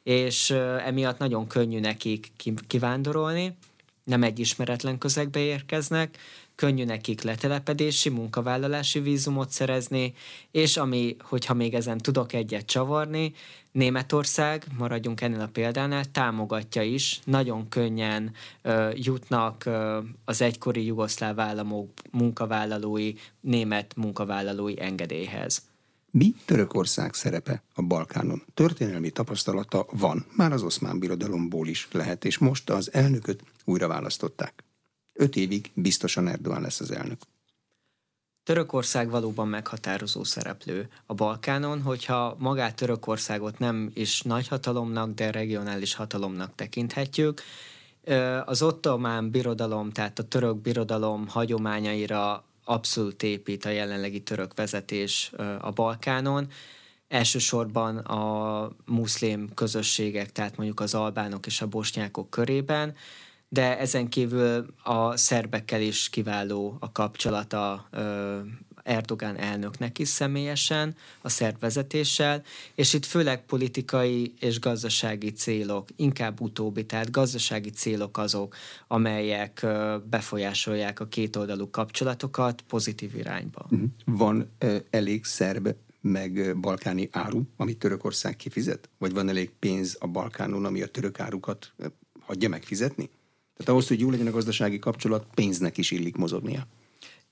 [0.02, 0.50] és
[0.84, 2.32] emiatt nagyon könnyű nekik
[2.66, 3.56] kivándorolni,
[4.04, 6.18] nem egy ismeretlen közegbe érkeznek,
[6.54, 10.14] könnyű nekik letelepedési, munkavállalási vízumot szerezni,
[10.50, 13.32] és ami, hogyha még ezen tudok egyet csavarni,
[13.72, 21.38] Németország, maradjunk ennél a példánál, támogatja is, nagyon könnyen ö, jutnak ö, az egykori jugoszláv
[21.38, 25.62] államok munkavállalói, német munkavállalói engedélyhez.
[26.10, 28.42] Mi Törökország szerepe a Balkánon?
[28.54, 34.63] Történelmi tapasztalata van, már az oszmán birodalomból is lehet, és most az elnököt újra választották.
[35.14, 37.20] Öt évig biztosan Erdogan lesz az elnök.
[38.42, 46.54] Törökország valóban meghatározó szereplő a Balkánon, hogyha magát Törökországot nem is nagyhatalomnak, de regionális hatalomnak
[46.54, 47.42] tekinthetjük.
[48.44, 55.70] Az ottomán birodalom, tehát a török birodalom hagyományaira abszolút épít a jelenlegi török vezetés a
[55.70, 56.48] Balkánon.
[57.08, 62.94] Elsősorban a muszlim közösségek, tehát mondjuk az albánok és a bosnyákok körében,
[63.54, 67.88] de ezen kívül a szerbekkel is kiváló a kapcsolata
[68.82, 72.42] Erdogán elnöknek is személyesen, a szervezetéssel,
[72.74, 78.56] és itt főleg politikai és gazdasági célok, inkább utóbbi, tehát gazdasági célok azok,
[78.88, 79.66] amelyek
[80.10, 83.66] befolyásolják a kétoldalú kapcsolatokat pozitív irányba.
[83.68, 83.84] Mhm.
[84.04, 84.50] Van
[84.90, 88.88] elég szerb meg balkáni áru, amit Törökország kifizet?
[88.98, 91.72] Vagy van elég pénz a Balkánon, ami a török árukat
[92.26, 93.10] hagyja megfizetni?
[93.56, 96.66] Tehát ahhoz, hogy jó legyen a gazdasági kapcsolat, pénznek is illik mozognia.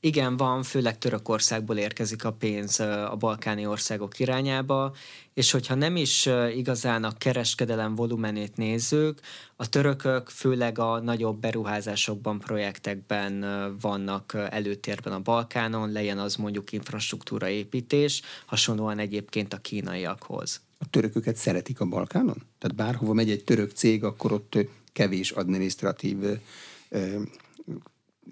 [0.05, 4.95] Igen, van, főleg Törökországból érkezik a pénz a balkáni országok irányába,
[5.35, 9.21] és hogyha nem is igazán a kereskedelem volumenét nézzük,
[9.57, 13.45] a törökök főleg a nagyobb beruházásokban, projektekben
[13.81, 20.61] vannak előtérben a Balkánon, legyen az mondjuk infrastruktúra építés, hasonlóan egyébként a kínaiakhoz.
[20.79, 22.43] A törököket szeretik a Balkánon?
[22.59, 24.59] Tehát bárhova megy egy török cég, akkor ott
[24.93, 26.19] kevés adminisztratív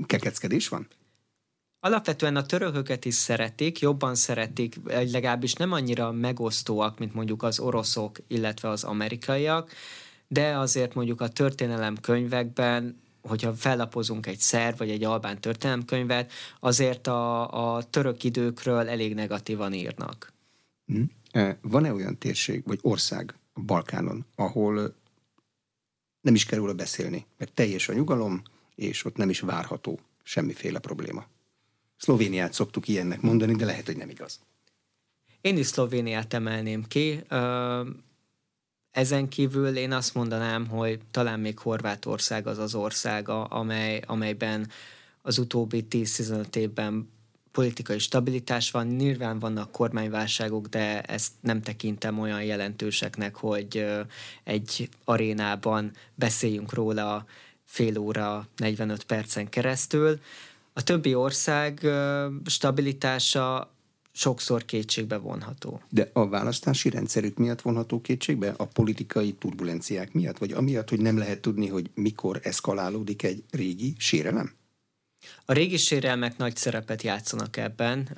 [0.07, 0.87] kekeckedés van?
[1.81, 8.19] Alapvetően a törököket is szeretik, jobban szeretik, legalábbis nem annyira megosztóak, mint mondjuk az oroszok,
[8.27, 9.71] illetve az amerikaiak,
[10.29, 17.07] de azért mondjuk a történelem könyvekben hogyha fellapozunk egy szerv vagy egy albán történelemkönyvet, azért
[17.07, 20.33] a, a török időkről elég negatívan írnak.
[20.87, 21.03] Hm.
[21.61, 24.95] Van-e olyan térség vagy ország a Balkánon, ahol
[26.21, 28.43] nem is kell róla beszélni, mert teljes a nyugalom,
[28.75, 31.27] és ott nem is várható semmiféle probléma?
[31.97, 34.41] Szlovéniát szoktuk ilyennek mondani, de lehet, hogy nem igaz.
[35.41, 37.25] Én is Szlovéniát emelném ki.
[38.91, 44.71] Ezen kívül én azt mondanám, hogy talán még Horvátország az az ország, amely, amelyben
[45.23, 47.09] az utóbbi 10-15 évben
[47.53, 53.87] politikai stabilitás van, nyilván vannak kormányválságok, de ezt nem tekintem olyan jelentőseknek, hogy
[54.45, 57.27] egy arénában beszéljünk róla
[57.65, 60.21] fél óra, 45 percen keresztül.
[60.73, 61.87] A többi ország
[62.45, 63.75] stabilitása
[64.13, 65.83] sokszor kétségbe vonható.
[65.89, 68.55] De a választási rendszerük miatt vonható kétségbe?
[68.57, 70.39] A politikai turbulenciák miatt?
[70.39, 74.53] Vagy amiatt, hogy nem lehet tudni, hogy mikor eszkalálódik egy régi sérelem?
[75.45, 78.09] A régi sérelmek nagy szerepet játszanak ebben,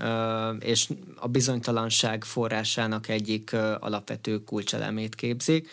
[0.61, 5.71] és a bizonytalanság forrásának egyik alapvető kulcselemét képzik.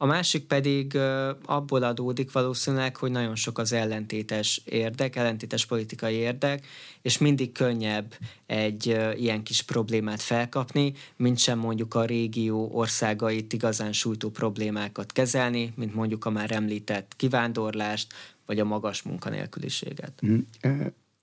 [0.00, 0.98] A másik pedig
[1.44, 6.66] abból adódik valószínűleg, hogy nagyon sok az ellentétes érdek, ellentétes politikai érdek,
[7.02, 8.14] és mindig könnyebb
[8.46, 15.72] egy ilyen kis problémát felkapni, mint sem mondjuk a régió országait igazán sújtó problémákat kezelni,
[15.76, 18.14] mint mondjuk a már említett kivándorlást,
[18.48, 20.20] vagy a magas munkanélküliséget.
[20.26, 20.38] Mm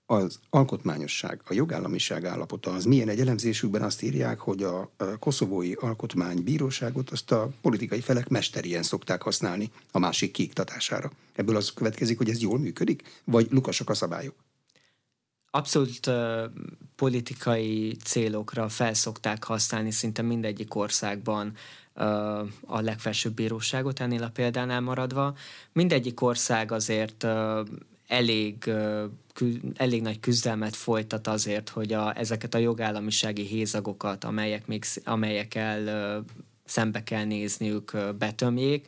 [0.05, 7.09] az alkotmányosság, a jogállamiság állapota az milyen egy elemzésükben azt írják, hogy a koszovói alkotmánybíróságot
[7.09, 11.11] azt a politikai felek mesterien szokták használni a másik kiiktatására.
[11.35, 14.35] Ebből az következik, hogy ez jól működik, vagy lukasak a szabályok?
[15.51, 16.43] Abszolút uh,
[16.95, 21.53] politikai célokra felszokták használni szinte mindegyik országban
[22.65, 25.35] a legfelsőbb bíróságot ennél a példánál maradva.
[25.71, 27.25] Mindegyik ország azért
[28.07, 28.71] elég,
[29.75, 36.23] elég nagy küzdelmet folytat azért, hogy a, ezeket a jogállamisági hézagokat, amelyek még, amelyekkel
[36.65, 38.87] szembe kell nézniük, betömjék.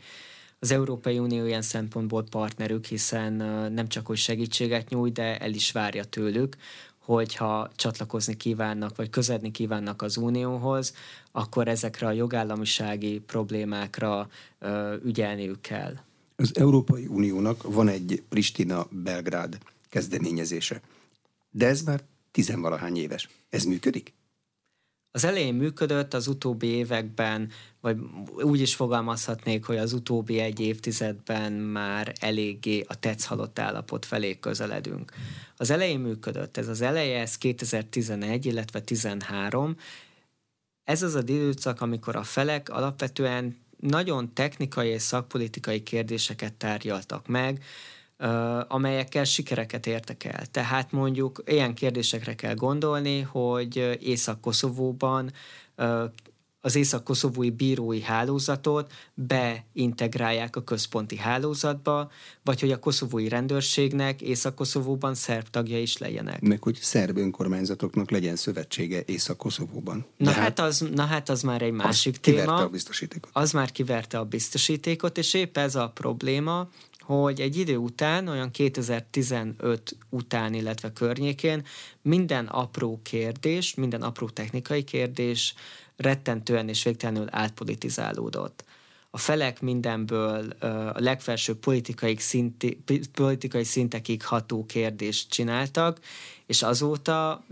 [0.60, 3.34] Az Európai Unió ilyen szempontból partnerük, hiszen
[3.74, 6.56] nem csak hogy segítséget nyújt, de el is várja tőlük,
[7.08, 10.93] hogyha csatlakozni kívánnak, vagy közedni kívánnak az Unióhoz,
[11.32, 14.28] akkor ezekre a jogállamisági problémákra
[14.60, 15.93] ö, ügyelniük kell.
[16.36, 19.58] Az Európai Uniónak van egy Pristina-Belgrád
[19.89, 20.82] kezdeményezése.
[21.52, 23.30] De ez már tizenvalahány éves.
[23.50, 24.13] Ez működik?
[25.17, 27.51] Az elején működött, az utóbbi években,
[27.82, 27.97] vagy
[28.41, 34.39] úgy is fogalmazhatnék, hogy az utóbbi egy évtizedben már eléggé a tetsz halott állapot felé
[34.39, 35.12] közeledünk.
[35.56, 39.75] Az elején működött, ez az eleje, ez 2011, illetve 13.
[40.84, 47.63] Ez az a időszak, amikor a felek alapvetően nagyon technikai és szakpolitikai kérdéseket tárgyaltak meg,
[48.67, 50.45] amelyekkel sikereket értek el.
[50.45, 55.32] Tehát mondjuk ilyen kérdésekre kell gondolni, hogy Észak-Koszovóban
[56.67, 62.12] az észak-koszovói bírói hálózatot beintegrálják a központi hálózatba,
[62.43, 66.41] vagy hogy a koszovói rendőrségnek észak-koszovóban szerb tagja is legyenek.
[66.41, 70.06] Meg hogy szerb önkormányzatoknak legyen szövetsége észak-koszovóban.
[70.17, 72.56] Na hát, hát, az, na hát az már egy másik az téma.
[72.56, 73.30] a biztosítékot.
[73.34, 76.69] Az már kiverte a biztosítékot, és épp ez a probléma,
[77.08, 81.65] hogy egy idő után, olyan 2015 után, illetve környékén
[82.02, 85.54] minden apró kérdés, minden apró technikai kérdés
[85.96, 88.63] rettentően és végtelenül átpolitizálódott.
[89.10, 90.49] A felek mindenből
[90.93, 92.82] a legfelsőbb politikai, szinti,
[93.14, 95.99] politikai szintekig ható kérdést csináltak,
[96.45, 97.43] és azóta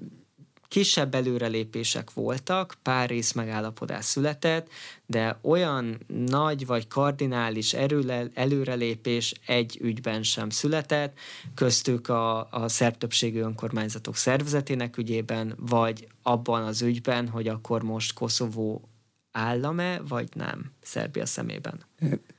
[0.67, 4.69] kisebb előrelépések voltak, pár rész megállapodás született,
[5.05, 11.17] de olyan nagy vagy kardinális erőle, előrelépés egy ügyben sem született,
[11.55, 18.13] köztük a, a szerb többségű önkormányzatok szervezetének ügyében, vagy abban az ügyben, hogy akkor most
[18.13, 18.89] Koszovó
[19.35, 21.83] állame, vagy nem Szerbia szemében?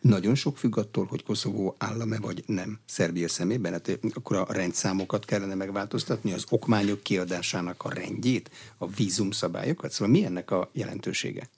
[0.01, 3.73] Nagyon sok függ attól, hogy Koszovó állame, vagy nem Szerbia szemében.
[3.73, 9.91] Hát akkor a rendszámokat kellene megváltoztatni, az okmányok kiadásának a rendjét, a vízumszabályokat.
[9.91, 11.49] Szóval mi ennek a jelentősége?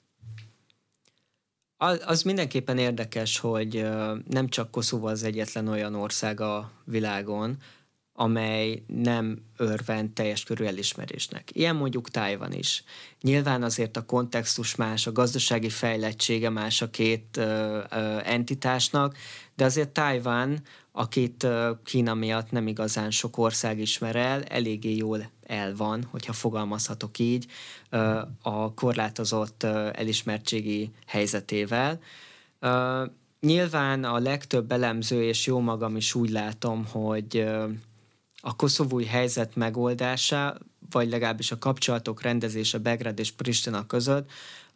[2.05, 3.89] Az mindenképpen érdekes, hogy
[4.27, 7.57] nem csak Koszovó az egyetlen olyan ország a világon,
[8.19, 11.49] amely nem örvend teljes körű elismerésnek.
[11.53, 12.83] Ilyen mondjuk Tájvan is.
[13.21, 19.17] Nyilván azért a kontextus más, a gazdasági fejlettsége más a két ö, ö, entitásnak,
[19.55, 20.61] de azért Tájván,
[20.91, 26.33] akit ö, Kína miatt nem igazán sok ország ismer el, eléggé jól el van, hogyha
[26.33, 27.45] fogalmazhatok így,
[27.89, 31.99] ö, a korlátozott ö, elismertségi helyzetével.
[32.59, 33.03] Ö,
[33.41, 37.47] nyilván a legtöbb elemző, és jó magam is úgy látom, hogy
[38.41, 40.57] a koszovói helyzet megoldása,
[40.89, 44.31] vagy legalábbis a kapcsolatok rendezése Belgrád és Pristina között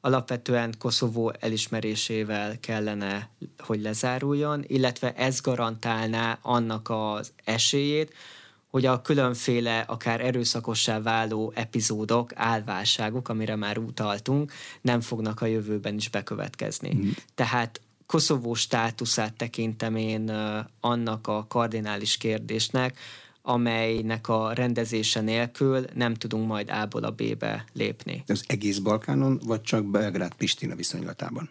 [0.06, 8.14] alapvetően Koszovó elismerésével kellene, hogy lezáruljon, illetve ez garantálná annak az esélyét,
[8.70, 14.52] hogy a különféle, akár erőszakossá váló epizódok, álválságok, amire már utaltunk,
[14.82, 16.94] nem fognak a jövőben is bekövetkezni.
[16.96, 17.10] Mm.
[17.36, 20.32] Tehát Koszovó státuszát tekintem én
[20.80, 22.98] annak a kardinális kérdésnek,
[23.46, 28.24] amelynek a rendezése nélkül nem tudunk majd A-ból a B-be lépni.
[28.28, 31.50] Az egész Balkánon, vagy csak Belgrád-Pristina viszonylatában?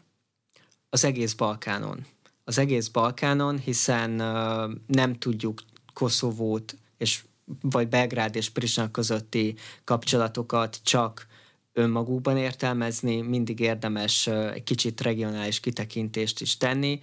[0.89, 2.07] Az egész Balkánon.
[2.45, 5.63] Az egész Balkánon, hiszen uh, nem tudjuk
[5.93, 7.25] Koszovót és
[7.61, 11.27] vagy Belgrád és Pristina közötti kapcsolatokat csak
[11.73, 17.01] önmagukban értelmezni, mindig érdemes egy kicsit regionális kitekintést is tenni,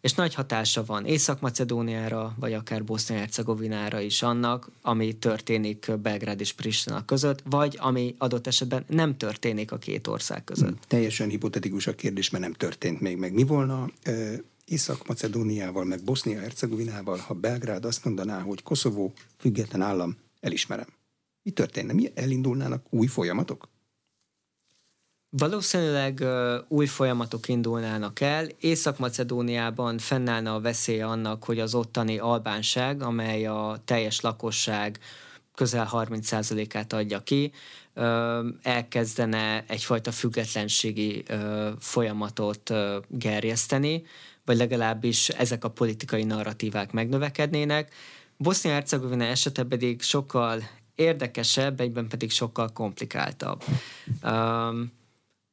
[0.00, 7.04] és nagy hatása van Észak-Macedóniára, vagy akár Bosznia-Hercegovinára is annak, ami történik Belgrád és Pristina
[7.04, 10.68] között, vagy ami adott esetben nem történik a két ország között.
[10.68, 13.32] Hmm, teljesen hipotetikus a kérdés, mert nem történt még meg.
[13.32, 13.90] Mi volna
[14.64, 20.86] Észak-Macedóniával, meg Bosznia-Hercegovinával, ha Belgrád azt mondaná, hogy Koszovó független állam, elismerem.
[21.42, 21.92] Mi történne?
[21.92, 23.68] Mi elindulnának új folyamatok?
[25.32, 28.46] Valószínűleg uh, új folyamatok indulnának el.
[28.60, 34.98] Észak-Macedóniában fennállna a veszélye annak, hogy az ottani albánság, amely a teljes lakosság
[35.54, 37.52] közel 30%-át adja ki,
[37.94, 38.04] uh,
[38.62, 41.24] elkezdene egyfajta függetlenségi
[41.78, 42.72] folyamatot
[43.08, 44.02] gerjeszteni,
[44.44, 47.92] vagy legalábbis ezek a politikai narratívák megnövekednének.
[48.36, 50.62] Bosznia-Hercegovina esete pedig sokkal
[50.94, 53.64] érdekesebb, egyben pedig sokkal komplikáltabb.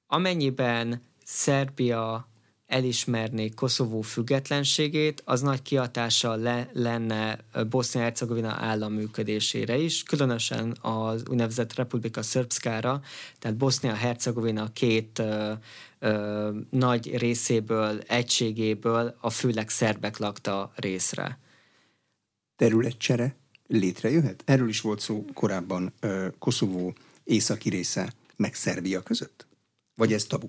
[0.08, 2.28] Amennyiben Szerbia
[2.68, 7.39] elismerné Koszovó függetlenségét, az nagy kiatással le, lenne
[7.70, 13.01] Bosznia-Hercegovina állam működésére is, különösen az úgynevezett Republika Srpskára,
[13.39, 15.53] tehát Bosznia-Hercegovina két ö,
[15.99, 21.39] ö, nagy részéből, egységéből a főleg szerbek lakta részre.
[22.55, 23.36] Területcsere
[23.68, 24.43] létrejöhet?
[24.45, 26.93] Erről is volt szó korábban ö, Koszovó
[27.24, 29.46] északi része meg Szerbia között?
[29.97, 30.47] Vagy ez tabu?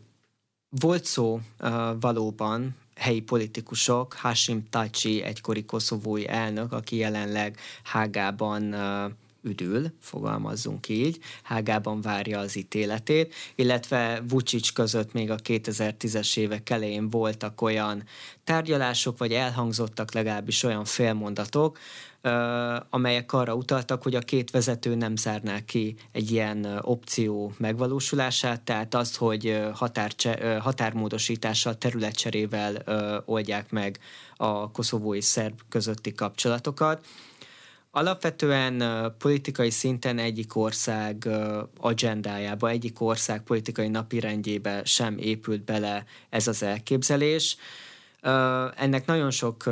[0.68, 1.70] Volt szó uh,
[2.00, 11.18] valóban helyi politikusok, Hashim Tachi, egykori koszovói elnök, aki jelenleg Hágában uh, üdül, fogalmazzunk így,
[11.42, 18.04] Hágában várja az ítéletét, illetve Vucic között még a 2010-es évek elején voltak olyan
[18.44, 21.78] tárgyalások, vagy elhangzottak legalábbis olyan félmondatok,
[22.90, 28.94] amelyek arra utaltak, hogy a két vezető nem zárná ki egy ilyen opció megvalósulását, tehát
[28.94, 32.82] azt, hogy határcse, határmódosítással, területcserével
[33.26, 33.98] oldják meg
[34.36, 37.06] a koszovói szerb közötti kapcsolatokat.
[37.90, 38.82] Alapvetően
[39.18, 41.28] politikai szinten egyik ország
[41.80, 47.56] agendájába, egyik ország politikai napirendjébe sem épült bele ez az elképzelés.
[48.76, 49.64] Ennek nagyon sok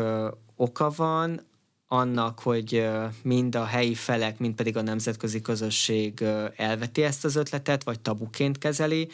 [0.57, 1.41] oka van
[1.89, 2.89] annak, hogy
[3.23, 6.25] mind a helyi felek, mind pedig a nemzetközi közösség
[6.57, 9.09] elveti ezt az ötletet, vagy tabuként kezeli.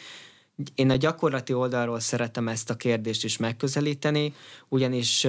[0.75, 4.33] Én a gyakorlati oldalról szeretem ezt a kérdést is megközelíteni,
[4.67, 5.27] ugyanis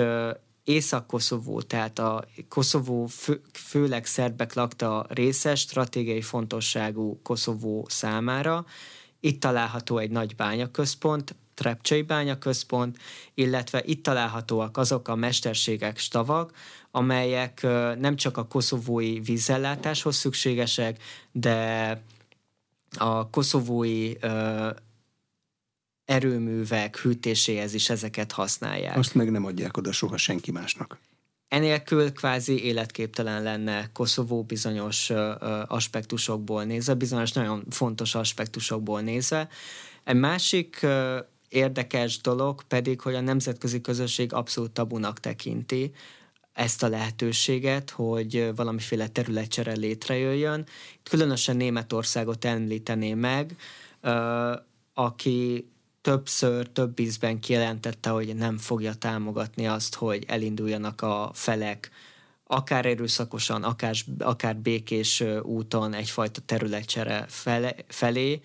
[0.65, 8.65] Észak-Koszovó, tehát a Koszovó fő, főleg szerbek lakta része stratégiai fontosságú Koszovó számára.
[9.21, 12.99] Itt található egy nagy bányaközpont, Trepcsei bányaközpont,
[13.35, 16.53] illetve itt találhatóak azok a mesterségek, stavak,
[16.91, 17.63] amelyek
[17.99, 21.03] nem csak a koszovói vízellátáshoz szükségesek,
[21.33, 22.03] de
[22.99, 24.13] a koszovói
[26.05, 28.97] erőművek hűtéséhez is ezeket használják.
[28.97, 30.99] Azt meg nem adják oda soha senki másnak.
[31.49, 35.11] Enélkül kvázi életképtelen lenne Koszovó bizonyos
[35.67, 39.49] aspektusokból nézve, bizonyos nagyon fontos aspektusokból nézve.
[40.05, 40.87] Egy másik
[41.55, 45.93] érdekes dolog pedig, hogy a nemzetközi közösség abszolút tabunak tekinti
[46.53, 50.67] ezt a lehetőséget, hogy valamiféle területcsere létrejöjjön.
[51.03, 53.57] Különösen Németországot említené meg,
[54.95, 55.69] aki
[56.01, 61.91] többször, több ízben kijelentette, hogy nem fogja támogatni azt, hogy elinduljanak a felek
[62.47, 67.27] akár erőszakosan, akár, akár békés úton egyfajta területcsere
[67.89, 68.41] felé,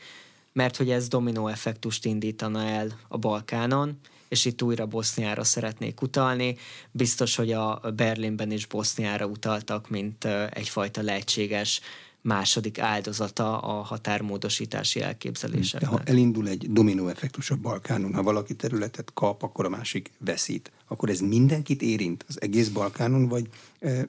[0.53, 6.55] mert hogy ez dominó effektust indítana el a Balkánon, és itt újra Boszniára szeretnék utalni.
[6.91, 11.81] Biztos, hogy a Berlinben is Boszniára utaltak, mint egyfajta lehetséges
[12.21, 15.85] második áldozata a határmódosítási elképzelések.
[15.85, 20.71] ha elindul egy dominó effektus a Balkánon, ha valaki területet kap, akkor a másik veszít,
[20.87, 23.47] akkor ez mindenkit érint az egész Balkánon, vagy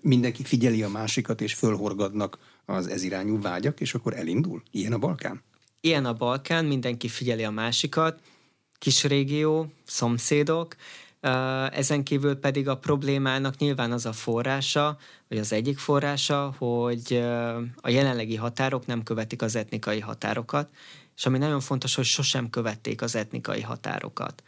[0.01, 4.63] mindenki figyeli a másikat, és fölhorgadnak az ez irányú vágyak, és akkor elindul?
[4.71, 5.43] Ilyen a Balkán?
[5.83, 8.21] Ilyen a Balkán, mindenki figyeli a másikat,
[8.79, 10.77] kis régió, szomszédok,
[11.71, 17.23] ezen kívül pedig a problémának nyilván az a forrása, vagy az egyik forrása, hogy
[17.77, 20.69] a jelenlegi határok nem követik az etnikai határokat,
[21.17, 24.43] és ami nagyon fontos, hogy sosem követték az etnikai határokat.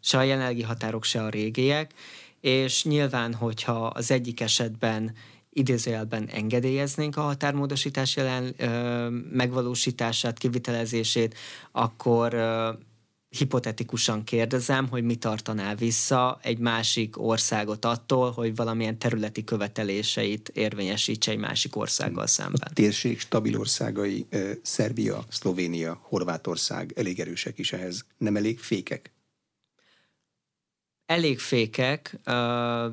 [0.00, 1.94] Se a jelenlegi határok, se a régiek,
[2.40, 5.14] és nyilván, hogyha az egyik esetben
[5.56, 11.34] idézőjelben engedélyeznénk a határmódosítás jelen ö, megvalósítását, kivitelezését,
[11.72, 12.70] akkor ö,
[13.28, 21.30] hipotetikusan kérdezem, hogy mi tartaná vissza egy másik országot attól, hogy valamilyen területi követeléseit érvényesítse
[21.30, 22.60] egy másik országgal szemben.
[22.70, 24.26] A térség stabil országai,
[24.62, 28.04] Szerbia, Szlovénia, Horvátország elég erősek is ehhez.
[28.18, 29.15] Nem elég fékek?
[31.06, 32.18] Elég fékek,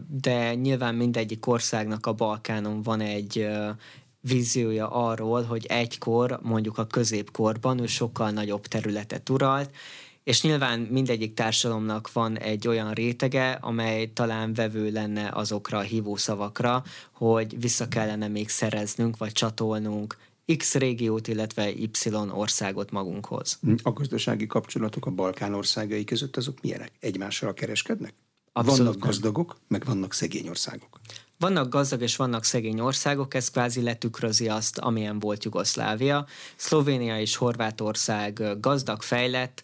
[0.08, 3.48] de nyilván mindegyik országnak a Balkánon van egy
[4.20, 9.76] víziója arról, hogy egykor, mondjuk a középkorban ő sokkal nagyobb területet uralt,
[10.24, 16.84] és nyilván mindegyik társadalomnak van egy olyan rétege, amely talán vevő lenne azokra a hívószavakra,
[17.12, 20.18] hogy vissza kellene még szereznünk, vagy csatolnunk
[20.58, 21.90] X régiót, illetve Y
[22.32, 23.60] országot magunkhoz.
[23.84, 26.92] A gazdasági kapcsolatok a Balkán országai között azok milyenek?
[27.00, 28.14] Egymással kereskednek?
[28.52, 31.00] Abszolút vannak gazdagok, meg vannak szegény országok.
[31.40, 36.26] Vannak gazdag és vannak szegény országok, ez kvázi letükrözi azt, amilyen volt Jugoszlávia.
[36.56, 39.64] Szlovénia és Horvátország gazdag, fejlett,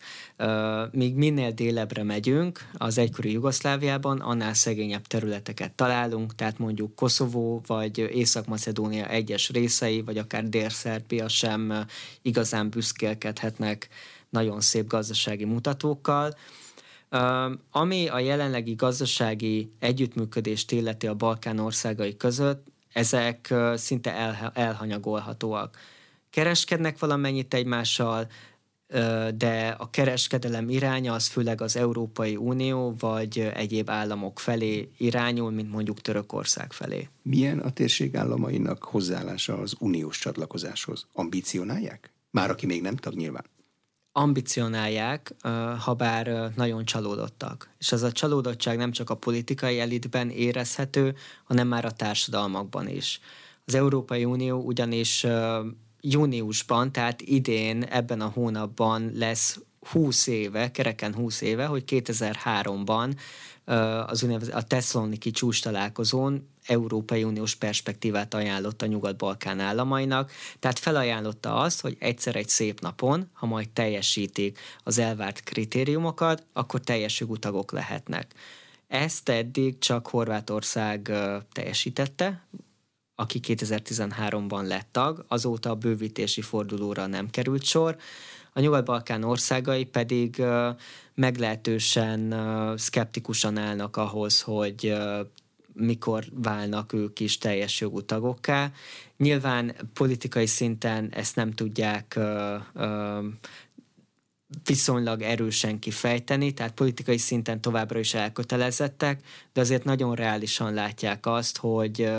[0.92, 7.98] míg minél délebbre megyünk az egykori Jugoszláviában, annál szegényebb területeket találunk, tehát mondjuk Koszovó vagy
[7.98, 11.86] Észak-Macedónia egyes részei, vagy akár Dél-Szerbia sem
[12.22, 13.88] igazán büszkélkedhetnek
[14.30, 16.36] nagyon szép gazdasági mutatókkal.
[17.72, 24.12] Ami a jelenlegi gazdasági együttműködést illeti a Balkán országai között, ezek szinte
[24.54, 25.78] elhanyagolhatóak.
[26.30, 28.28] Kereskednek valamennyit egymással,
[29.36, 35.72] de a kereskedelem iránya az főleg az Európai Unió vagy egyéb államok felé irányul, mint
[35.72, 37.08] mondjuk Törökország felé.
[37.22, 41.08] Milyen a térség államainak hozzáállása az uniós csatlakozáshoz?
[41.14, 42.12] Ambicionálják?
[42.32, 43.44] Már aki még nem tag nyilván
[44.20, 45.36] ambicionálják,
[45.80, 47.70] ha bár nagyon csalódottak.
[47.78, 53.20] És ez a csalódottság nem csak a politikai elitben érezhető, hanem már a társadalmakban is.
[53.66, 55.26] Az Európai Unió ugyanis
[56.02, 59.60] júniusban, tehát idén, ebben a hónapban lesz
[59.90, 63.16] 20 éve, kereken 20 éve, hogy 2003-ban
[64.06, 71.82] az a Tesszaloniki csúcs találkozón Európai Uniós perspektívát ajánlott a Nyugat-Balkán államainak, tehát felajánlotta azt,
[71.82, 77.36] hogy egyszer egy szép napon, ha majd teljesítik az elvárt kritériumokat, akkor teljes jogú
[77.72, 78.34] lehetnek.
[78.88, 81.12] Ezt eddig csak Horvátország
[81.52, 82.46] teljesítette,
[83.16, 87.98] aki 2013-ban lett tag, azóta a bővítési fordulóra nem került sor,
[88.54, 90.44] a Nyugat-Balkán országai pedig
[91.14, 92.34] meglehetősen
[92.78, 94.98] szkeptikusan állnak ahhoz, hogy
[95.74, 98.72] mikor válnak ők is teljes jogú tagokká.
[99.18, 103.20] Nyilván politikai szinten ezt nem tudják ö, ö,
[104.66, 109.22] viszonylag erősen kifejteni, tehát politikai szinten továbbra is elkötelezettek,
[109.54, 112.10] de azért nagyon reálisan látják azt, hogy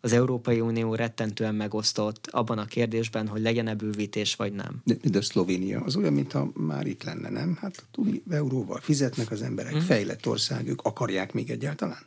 [0.00, 4.82] az Európai Unió rettentően megosztott abban a kérdésben, hogy legyen-e bővítés, vagy nem.
[4.84, 7.58] De, de Szlovénia az olyan, mintha már itt lenne, nem?
[7.60, 9.78] Hát túl euróval fizetnek az emberek, mm.
[9.78, 12.06] fejlett ország, ők akarják még egyáltalán?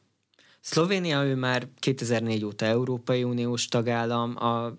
[0.70, 4.74] Szlovénia ő már 2004 óta Európai Uniós tagállam, a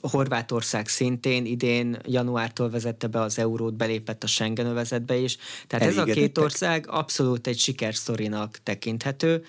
[0.00, 5.36] Horvátország szintén idén januártól vezette be az eurót, belépett a Schengen övezetbe is.
[5.66, 9.44] Tehát ez a két ország abszolút egy sikersztorinak tekinthető,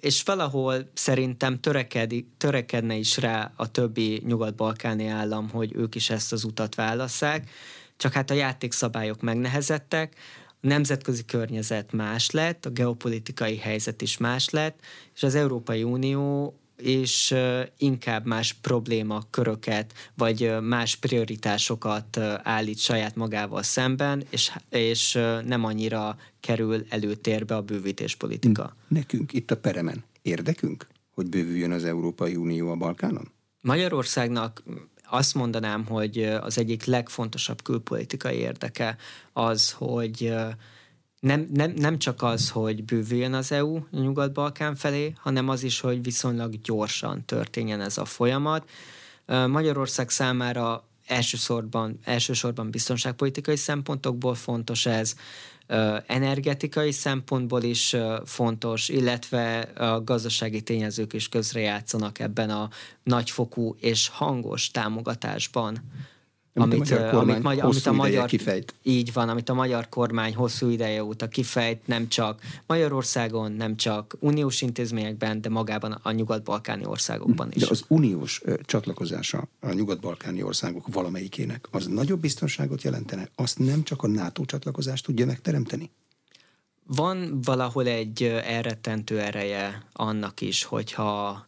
[0.00, 6.32] és valahol szerintem törekedi, törekedne is rá a többi nyugat-balkáni állam, hogy ők is ezt
[6.32, 7.50] az utat válasszák,
[7.96, 10.14] csak hát a játékszabályok megnehezettek,
[10.60, 14.80] nemzetközi környezet más lett, a geopolitikai helyzet is más lett,
[15.14, 17.34] és az Európai Unió és
[17.76, 25.12] inkább más probléma köröket, vagy más prioritásokat állít saját magával szemben, és, és
[25.44, 28.76] nem annyira kerül előtérbe a bővítéspolitika.
[28.88, 33.32] Nekünk itt a Peremen érdekünk, hogy bővüljön az Európai Unió a Balkánon?
[33.62, 34.62] Magyarországnak
[35.10, 38.96] azt mondanám, hogy az egyik legfontosabb külpolitikai érdeke
[39.32, 40.34] az, hogy
[41.20, 46.02] nem, nem, nem csak az, hogy bővüljön az EU Nyugat-Balkán felé, hanem az is, hogy
[46.02, 48.70] viszonylag gyorsan történjen ez a folyamat.
[49.26, 55.14] Magyarország számára elsősorban, elsősorban biztonságpolitikai szempontokból fontos ez,
[56.06, 62.68] energetikai szempontból is fontos, illetve a gazdasági tényezők is közrejátszanak ebben a
[63.02, 65.78] nagyfokú és hangos támogatásban
[66.54, 68.74] amit, amit, a amit, magyar, amit a magyar kifejt.
[68.82, 74.16] Így van, amit a magyar kormány hosszú ideje óta kifejt, nem csak Magyarországon, nem csak
[74.20, 77.62] uniós intézményekben, de magában a nyugat-balkáni országokban is.
[77.62, 83.28] De az uniós ö, csatlakozása a nyugat-balkáni országok valamelyikének az nagyobb biztonságot jelentene?
[83.34, 85.90] Azt nem csak a NATO csatlakozást tudja megteremteni?
[86.94, 91.46] Van valahol egy elrettentő ereje annak is, hogyha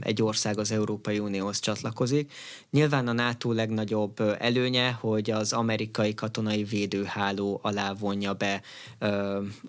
[0.00, 2.32] egy ország az Európai Unióhoz csatlakozik.
[2.70, 8.62] Nyilván a NATO legnagyobb előnye, hogy az amerikai katonai védőháló alá vonja be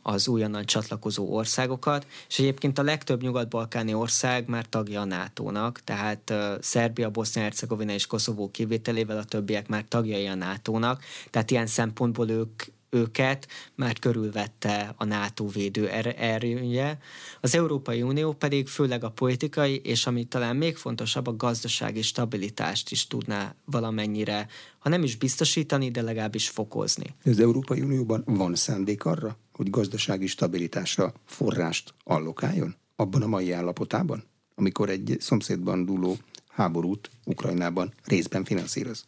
[0.01, 6.33] az újonnan csatlakozó országokat, és egyébként a legtöbb nyugat-balkáni ország már tagja a NATO-nak, tehát
[6.59, 12.63] Szerbia, Bosznia-Hercegovina és Koszovó kivételével a többiek már tagjai a NATO-nak, tehát ilyen szempontból ők
[12.91, 16.97] őket már körülvette a NATO védő er-, erője.
[17.41, 22.91] Az Európai Unió pedig főleg a politikai, és ami talán még fontosabb, a gazdasági stabilitást
[22.91, 24.47] is tudná valamennyire,
[24.79, 27.15] ha nem is biztosítani, de legalábbis fokozni.
[27.23, 32.75] Az Európai Unióban van szándék arra, hogy gazdasági stabilitásra forrást allokáljon?
[32.95, 34.23] Abban a mai állapotában,
[34.55, 36.17] amikor egy szomszédban dúló
[36.47, 39.05] háborút Ukrajnában részben finanszíroz?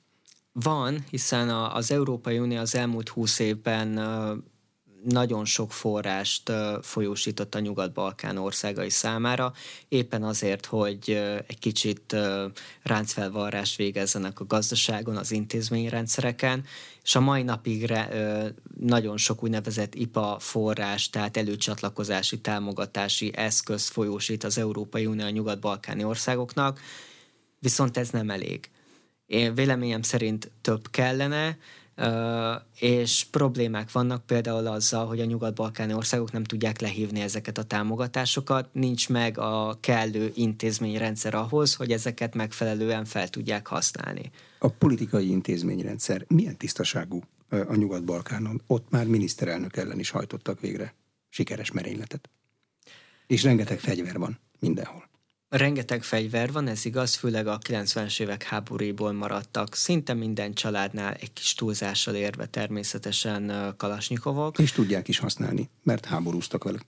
[0.54, 3.88] Van, hiszen az Európai Unió az elmúlt húsz évben
[5.04, 6.52] nagyon sok forrást
[6.82, 9.54] folyósított a Nyugat-Balkán országai számára,
[9.88, 11.10] éppen azért, hogy
[11.48, 12.16] egy kicsit
[12.84, 16.66] ráncfelvarrást végezzenek a gazdaságon, az intézményrendszereken,
[17.04, 17.94] és a mai napig
[18.80, 26.04] nagyon sok úgynevezett IPA forrás, tehát előcsatlakozási támogatási eszköz folyósít az Európai Unió a nyugat-balkáni
[26.04, 26.80] országoknak,
[27.60, 28.70] viszont ez nem elég.
[29.34, 31.58] Én véleményem szerint több kellene,
[32.80, 38.70] és problémák vannak például azzal, hogy a nyugat-balkáni országok nem tudják lehívni ezeket a támogatásokat,
[38.72, 44.32] nincs meg a kellő intézményrendszer ahhoz, hogy ezeket megfelelően fel tudják használni.
[44.60, 48.62] A politikai intézményrendszer milyen tisztaságú a nyugat-balkánon?
[48.68, 50.94] Ott már miniszterelnök ellen is hajtottak végre
[51.30, 52.30] sikeres merényletet.
[53.28, 55.03] És rengeteg fegyver van mindenhol.
[55.56, 59.76] Rengeteg fegyver van, ez igaz, főleg a 90-es évek háborúból maradtak.
[59.76, 64.60] Szinte minden családnál egy kis túlzással érve természetesen kalasnyikovok.
[64.60, 66.84] És tudják is használni, mert háborúztak velük.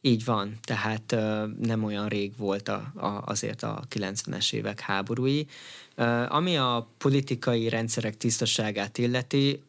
[0.00, 1.16] Így van, tehát
[1.60, 5.46] nem olyan rég volt a, a, azért a 90-es évek háborúi.
[6.28, 9.62] Ami a politikai rendszerek tisztaságát illeti,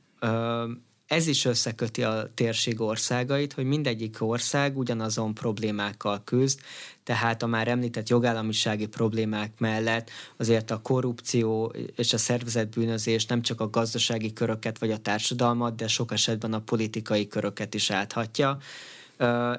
[1.08, 6.60] ez is összeköti a térség országait, hogy mindegyik ország ugyanazon problémákkal küzd,
[7.04, 13.62] tehát a már említett jogállamisági problémák mellett azért a korrupció és a szervezetbűnözés nem csak
[13.62, 18.58] a gazdasági köröket vagy a társadalmat, de sok esetben a politikai köröket is áthatja.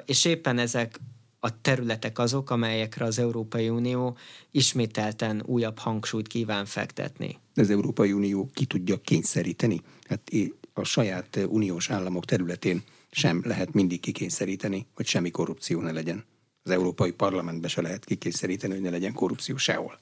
[0.07, 1.01] És éppen ezek
[1.40, 4.16] a területek azok, amelyekre az Európai Unió
[4.51, 7.38] ismételten újabb hangsúlyt kíván fektetni.
[7.55, 9.80] Az Európai Unió ki tudja kényszeríteni?
[10.09, 10.30] Hát
[10.78, 16.24] a saját uniós államok területén sem lehet mindig kikényszeríteni, hogy semmi korrupció ne legyen.
[16.62, 19.98] Az Európai Parlamentbe se lehet kikényszeríteni, hogy ne legyen korrupció sehol.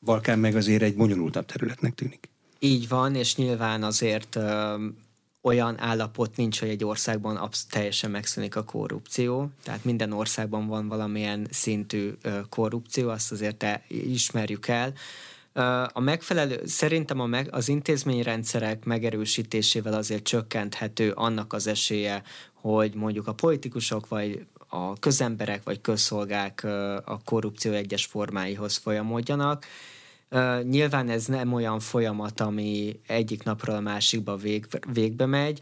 [0.00, 2.28] Balkán meg azért egy bonyolultabb területnek tűnik.
[2.58, 4.74] Így van, és nyilván azért ö,
[5.42, 9.50] olyan állapot nincs, hogy egy országban absz- teljesen megszűnik a korrupció.
[9.62, 14.92] Tehát minden országban van valamilyen szintű ö, korrupció, azt azért ismerjük el.
[15.92, 23.26] A megfelelő, szerintem a meg, az intézményrendszerek megerősítésével azért csökkenthető annak az esélye, hogy mondjuk
[23.26, 26.64] a politikusok vagy a közemberek vagy közszolgák
[27.04, 29.66] a korrupció egyes formáihoz folyamodjanak.
[30.62, 35.60] Nyilván ez nem olyan folyamat, ami egyik napról a másikba vég, végbe megy,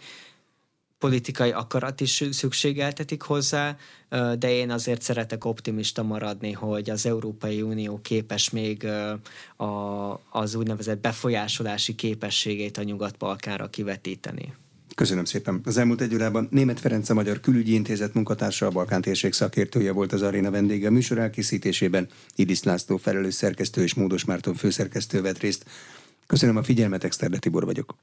[0.98, 3.76] politikai akarat is szükségeltetik hozzá,
[4.38, 8.86] de én azért szeretek optimista maradni, hogy az Európai Unió képes még
[10.30, 14.54] az úgynevezett befolyásolási képességét a Nyugat-Balkánra kivetíteni.
[14.94, 15.60] Köszönöm szépen.
[15.64, 19.92] Az elmúlt egy órában Német Ferenc a Magyar Külügyi Intézet munkatársa, a Balkán térség szakértője
[19.92, 22.08] volt az aréna vendége a műsor elkészítésében.
[22.34, 25.64] Idis László felelős szerkesztő és Módos Márton főszerkesztő vett részt.
[26.26, 27.94] Köszönöm a figyelmet, Exterde Tibor vagyok.